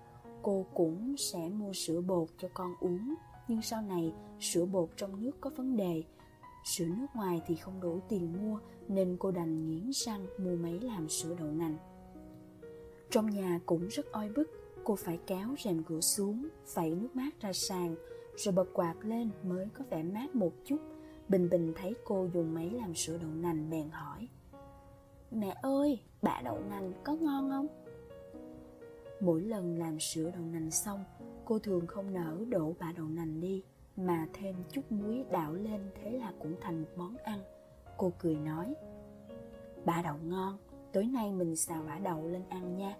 Cô 0.42 0.66
cũng 0.74 1.14
sẽ 1.18 1.48
mua 1.48 1.72
sữa 1.72 2.00
bột 2.00 2.28
cho 2.38 2.48
con 2.54 2.74
uống. 2.80 3.14
Nhưng 3.48 3.62
sau 3.62 3.82
này 3.82 4.12
sữa 4.40 4.64
bột 4.64 4.88
trong 4.96 5.22
nước 5.22 5.40
có 5.40 5.50
vấn 5.56 5.76
đề. 5.76 6.02
Sữa 6.64 6.84
nước 6.84 7.06
ngoài 7.14 7.42
thì 7.46 7.56
không 7.56 7.80
đủ 7.80 8.00
tiền 8.08 8.32
mua 8.32 8.58
Nên 8.88 9.16
cô 9.20 9.30
đành 9.30 9.70
nghiến 9.70 9.90
răng 9.92 10.26
mua 10.38 10.56
máy 10.56 10.80
làm 10.80 11.08
sữa 11.08 11.36
đậu 11.38 11.48
nành. 11.48 11.76
Trong 13.10 13.30
nhà 13.30 13.60
cũng 13.66 13.88
rất 13.88 14.12
oi 14.12 14.28
bức 14.36 14.50
Cô 14.84 14.96
phải 14.96 15.18
kéo 15.26 15.54
rèm 15.64 15.82
cửa 15.82 16.00
xuống 16.00 16.48
Phẩy 16.66 16.94
nước 16.94 17.16
mát 17.16 17.40
ra 17.40 17.52
sàn 17.52 17.94
Rồi 18.36 18.52
bật 18.52 18.68
quạt 18.72 18.94
lên 19.02 19.30
mới 19.42 19.68
có 19.74 19.84
vẻ 19.90 20.02
mát 20.02 20.34
một 20.34 20.52
chút. 20.64 20.78
Bình 21.28 21.50
Bình 21.50 21.72
thấy 21.76 21.94
cô 22.04 22.28
dùng 22.34 22.54
máy 22.54 22.70
làm 22.70 22.94
sữa 22.94 23.18
đậu 23.22 23.30
nành 23.30 23.70
bèn 23.70 23.90
hỏi 23.90 24.28
Mẹ 25.30 25.56
ơi, 25.62 26.00
bả 26.22 26.40
đậu 26.44 26.58
nành 26.70 26.92
có 27.04 27.14
ngon 27.14 27.50
không? 27.50 27.66
Mỗi 29.20 29.42
lần 29.42 29.78
làm 29.78 30.00
sữa 30.00 30.30
đậu 30.34 30.44
nành 30.44 30.70
xong, 30.70 31.04
cô 31.44 31.58
thường 31.58 31.86
không 31.86 32.14
nỡ 32.14 32.44
đổ 32.48 32.74
bả 32.78 32.92
đậu 32.96 33.06
nành 33.06 33.40
đi, 33.40 33.62
mà 33.96 34.28
thêm 34.32 34.54
chút 34.70 34.92
muối 34.92 35.24
đảo 35.30 35.54
lên 35.54 35.80
thế 35.94 36.10
là 36.10 36.32
cũng 36.38 36.56
thành 36.60 36.80
một 36.80 36.88
món 36.96 37.16
ăn. 37.16 37.40
Cô 37.96 38.12
cười 38.18 38.36
nói, 38.36 38.74
bả 39.84 40.02
đậu 40.02 40.16
ngon, 40.24 40.58
tối 40.92 41.04
nay 41.04 41.32
mình 41.32 41.56
xào 41.56 41.82
bả 41.82 41.98
đậu 41.98 42.28
lên 42.28 42.42
ăn 42.48 42.76
nha. 42.76 42.96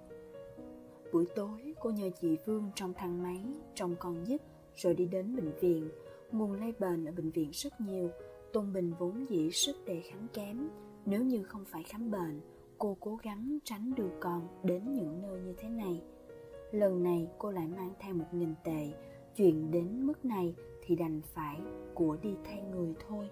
Buổi 1.13 1.27
tối, 1.35 1.75
cô 1.81 1.91
nhờ 1.91 2.11
chị 2.21 2.37
Vương 2.47 2.71
trong 2.75 2.95
thang 2.95 3.23
máy, 3.23 3.45
trong 3.75 3.97
con 3.99 4.27
giúp, 4.27 4.41
rồi 4.77 4.95
đi 4.95 5.07
đến 5.07 5.37
bệnh 5.37 5.53
viện. 5.61 5.89
Nguồn 6.33 6.53
lây 6.53 6.73
bệnh 6.79 7.05
ở 7.05 7.13
bệnh 7.13 7.31
viện 7.31 7.51
rất 7.53 7.81
nhiều, 7.81 8.11
Tôn 8.53 8.73
Bình 8.73 8.93
vốn 8.99 9.29
dĩ 9.29 9.51
sức 9.51 9.77
đề 9.87 10.01
kháng 10.01 10.27
kém, 10.33 10.69
nếu 11.07 11.25
như 11.25 11.43
không 11.43 11.65
phải 11.65 11.83
khám 11.83 12.11
bệnh, 12.11 12.41
cô 12.79 12.97
cố 13.01 13.17
gắng 13.23 13.59
tránh 13.65 13.95
đưa 13.95 14.11
con 14.21 14.49
đến 14.63 14.93
những 14.93 15.23
nơi 15.23 15.41
như 15.41 15.55
thế 15.59 15.69
này. 15.69 16.03
Lần 16.73 17.03
này 17.03 17.29
cô 17.39 17.51
lại 17.51 17.69
mang 17.69 17.93
theo 17.99 18.15
một 18.15 18.25
nghìn 18.33 18.55
tệ, 18.65 18.93
chuyện 19.37 19.71
đến 19.71 20.07
mức 20.07 20.25
này 20.25 20.55
thì 20.83 20.97
đành 20.97 21.21
phải 21.35 21.61
của 21.95 22.17
đi 22.23 22.37
thay 22.45 22.63
người 22.63 22.95
thôi. 23.09 23.31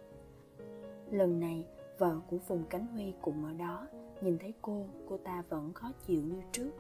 Lần 1.11 1.41
này, 1.41 1.65
vợ 1.99 2.21
của 2.31 2.39
Phùng 2.39 2.65
Cánh 2.71 2.87
Huy 2.87 3.13
cũng 3.23 3.45
ở 3.45 3.53
đó, 3.53 3.87
nhìn 4.21 4.39
thấy 4.39 4.55
cô, 4.63 4.87
cô 5.09 5.17
ta 5.17 5.43
vẫn 5.49 5.73
khó 5.73 5.93
chịu 6.07 6.23
như 6.23 6.41
trước. 6.53 6.71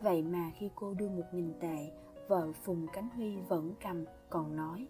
Vậy 0.00 0.22
mà 0.22 0.50
khi 0.58 0.70
cô 0.74 0.94
đưa 0.94 1.08
một 1.08 1.26
nghìn 1.32 1.52
tệ, 1.60 1.90
vợ 2.28 2.52
Phùng 2.52 2.86
Cánh 2.92 3.08
Huy 3.08 3.36
vẫn 3.48 3.74
cầm, 3.82 4.04
còn 4.30 4.56
nói 4.56 4.86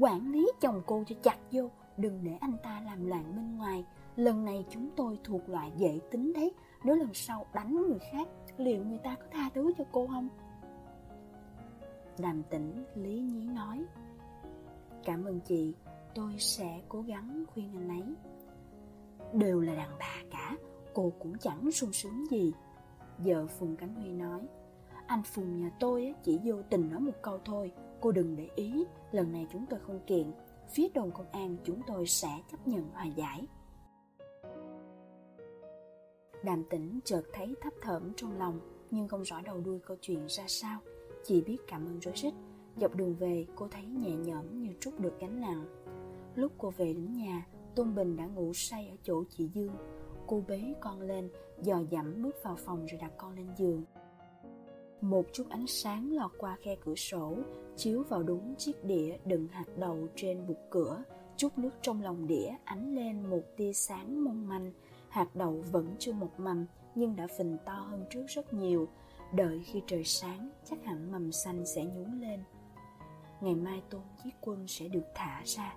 Quản 0.00 0.32
lý 0.32 0.52
chồng 0.60 0.82
cô 0.86 1.04
cho 1.06 1.16
chặt 1.22 1.38
vô, 1.50 1.70
đừng 1.96 2.24
để 2.24 2.32
anh 2.40 2.56
ta 2.62 2.82
làm 2.86 3.06
loạn 3.06 3.24
bên 3.36 3.56
ngoài. 3.56 3.84
Lần 4.16 4.44
này 4.44 4.64
chúng 4.70 4.90
tôi 4.96 5.18
thuộc 5.24 5.48
loại 5.48 5.72
dễ 5.76 6.00
tính 6.10 6.32
đấy, 6.32 6.52
nếu 6.84 6.96
lần 6.96 7.14
sau 7.14 7.46
đánh 7.54 7.74
người 7.88 7.98
khác, 8.12 8.28
liệu 8.56 8.84
người 8.84 8.98
ta 8.98 9.14
có 9.14 9.26
tha 9.32 9.50
thứ 9.54 9.72
cho 9.78 9.84
cô 9.92 10.06
không? 10.06 10.28
Đàm 12.18 12.42
tĩnh 12.42 12.84
lý 12.94 13.18
nhí 13.20 13.46
nói 13.46 13.84
Cảm 15.04 15.24
ơn 15.24 15.40
chị, 15.40 15.74
tôi 16.14 16.34
sẽ 16.38 16.80
cố 16.88 17.02
gắng 17.02 17.44
khuyên 17.52 17.70
anh 17.74 17.88
ấy. 17.88 18.14
Đều 19.32 19.60
là 19.60 19.74
đàn 19.74 19.90
bà 19.98 20.22
cả, 20.30 20.56
cô 20.94 21.12
cũng 21.18 21.38
chẳng 21.38 21.72
sung 21.72 21.92
sướng 21.92 22.30
gì. 22.30 22.52
Vợ 23.18 23.46
Phùng 23.46 23.76
Cánh 23.76 23.94
Huy 23.94 24.12
nói 24.12 24.40
Anh 25.06 25.22
Phùng 25.22 25.62
nhà 25.62 25.70
tôi 25.80 26.14
chỉ 26.22 26.38
vô 26.44 26.62
tình 26.70 26.90
nói 26.90 27.00
một 27.00 27.12
câu 27.22 27.38
thôi. 27.44 27.72
Cô 28.00 28.12
đừng 28.12 28.36
để 28.36 28.48
ý, 28.56 28.84
lần 29.12 29.32
này 29.32 29.46
chúng 29.52 29.66
tôi 29.66 29.80
không 29.80 30.00
kiện. 30.06 30.32
Phía 30.68 30.88
đồn 30.94 31.10
công 31.10 31.30
an 31.32 31.56
chúng 31.64 31.80
tôi 31.86 32.06
sẽ 32.06 32.40
chấp 32.50 32.68
nhận 32.68 32.90
hòa 32.92 33.04
giải. 33.04 33.46
Đàm 36.46 36.64
tĩnh 36.64 37.00
chợt 37.04 37.22
thấy 37.32 37.54
thấp 37.60 37.72
thởm 37.80 38.12
trong 38.16 38.38
lòng, 38.38 38.60
Nhưng 38.90 39.08
không 39.08 39.22
rõ 39.22 39.40
đầu 39.40 39.60
đuôi 39.60 39.78
câu 39.86 39.96
chuyện 40.00 40.26
ra 40.28 40.44
sao. 40.48 40.80
Chỉ 41.24 41.40
biết 41.40 41.56
cảm 41.66 41.86
ơn 41.86 42.00
rối 42.00 42.14
rít. 42.16 42.34
Dọc 42.76 42.94
đường 42.94 43.14
về, 43.14 43.46
cô 43.54 43.68
thấy 43.70 43.84
nhẹ 43.84 44.10
nhõm 44.10 44.62
như 44.62 44.68
trút 44.80 45.00
được 45.00 45.20
gánh 45.20 45.40
nặng. 45.40 45.64
Lúc 46.34 46.52
cô 46.58 46.70
về 46.70 46.92
đến 46.92 47.12
nhà, 47.12 47.46
Tôn 47.74 47.94
Bình 47.94 48.16
đã 48.16 48.26
ngủ 48.26 48.52
say 48.54 48.88
ở 48.88 48.96
chỗ 49.02 49.24
chị 49.30 49.48
Dương. 49.54 49.72
Cô 50.26 50.42
bế 50.48 50.74
con 50.80 51.00
lên, 51.00 51.30
Dò 51.62 51.82
dẫm 51.90 52.22
bước 52.22 52.42
vào 52.42 52.56
phòng 52.56 52.86
rồi 52.86 53.00
đặt 53.00 53.12
con 53.16 53.36
lên 53.36 53.48
giường. 53.58 53.84
Một 55.00 55.26
chút 55.32 55.44
ánh 55.48 55.66
sáng 55.66 56.12
lọt 56.12 56.30
qua 56.38 56.56
khe 56.60 56.76
cửa 56.84 56.94
sổ, 56.94 57.36
Chiếu 57.76 58.02
vào 58.02 58.22
đúng 58.22 58.54
chiếc 58.58 58.84
đĩa 58.84 59.16
đựng 59.24 59.48
hạt 59.48 59.66
đậu 59.78 60.08
trên 60.16 60.46
bục 60.46 60.58
cửa. 60.70 61.02
Chút 61.36 61.58
nước 61.58 61.70
trong 61.82 62.02
lòng 62.02 62.26
đĩa 62.26 62.50
ánh 62.64 62.94
lên 62.94 63.30
một 63.30 63.42
tia 63.56 63.72
sáng 63.72 64.24
mong 64.24 64.48
manh. 64.48 64.72
Hạt 65.16 65.36
đậu 65.36 65.64
vẫn 65.72 65.96
chưa 65.98 66.12
một 66.12 66.30
mầm, 66.38 66.66
Nhưng 66.94 67.16
đã 67.16 67.26
phình 67.38 67.56
to 67.64 67.72
hơn 67.72 68.04
trước 68.10 68.24
rất 68.28 68.54
nhiều. 68.54 68.88
Đợi 69.32 69.62
khi 69.64 69.82
trời 69.86 70.04
sáng, 70.04 70.50
chắc 70.64 70.84
hẳn 70.84 71.12
mầm 71.12 71.32
xanh 71.32 71.66
sẽ 71.66 71.84
nhú 71.84 72.04
lên. 72.20 72.40
Ngày 73.40 73.54
mai 73.54 73.82
tôn 73.90 74.00
chiếc 74.24 74.30
quân 74.40 74.66
sẽ 74.66 74.88
được 74.88 75.04
thả 75.14 75.42
ra. 75.44 75.76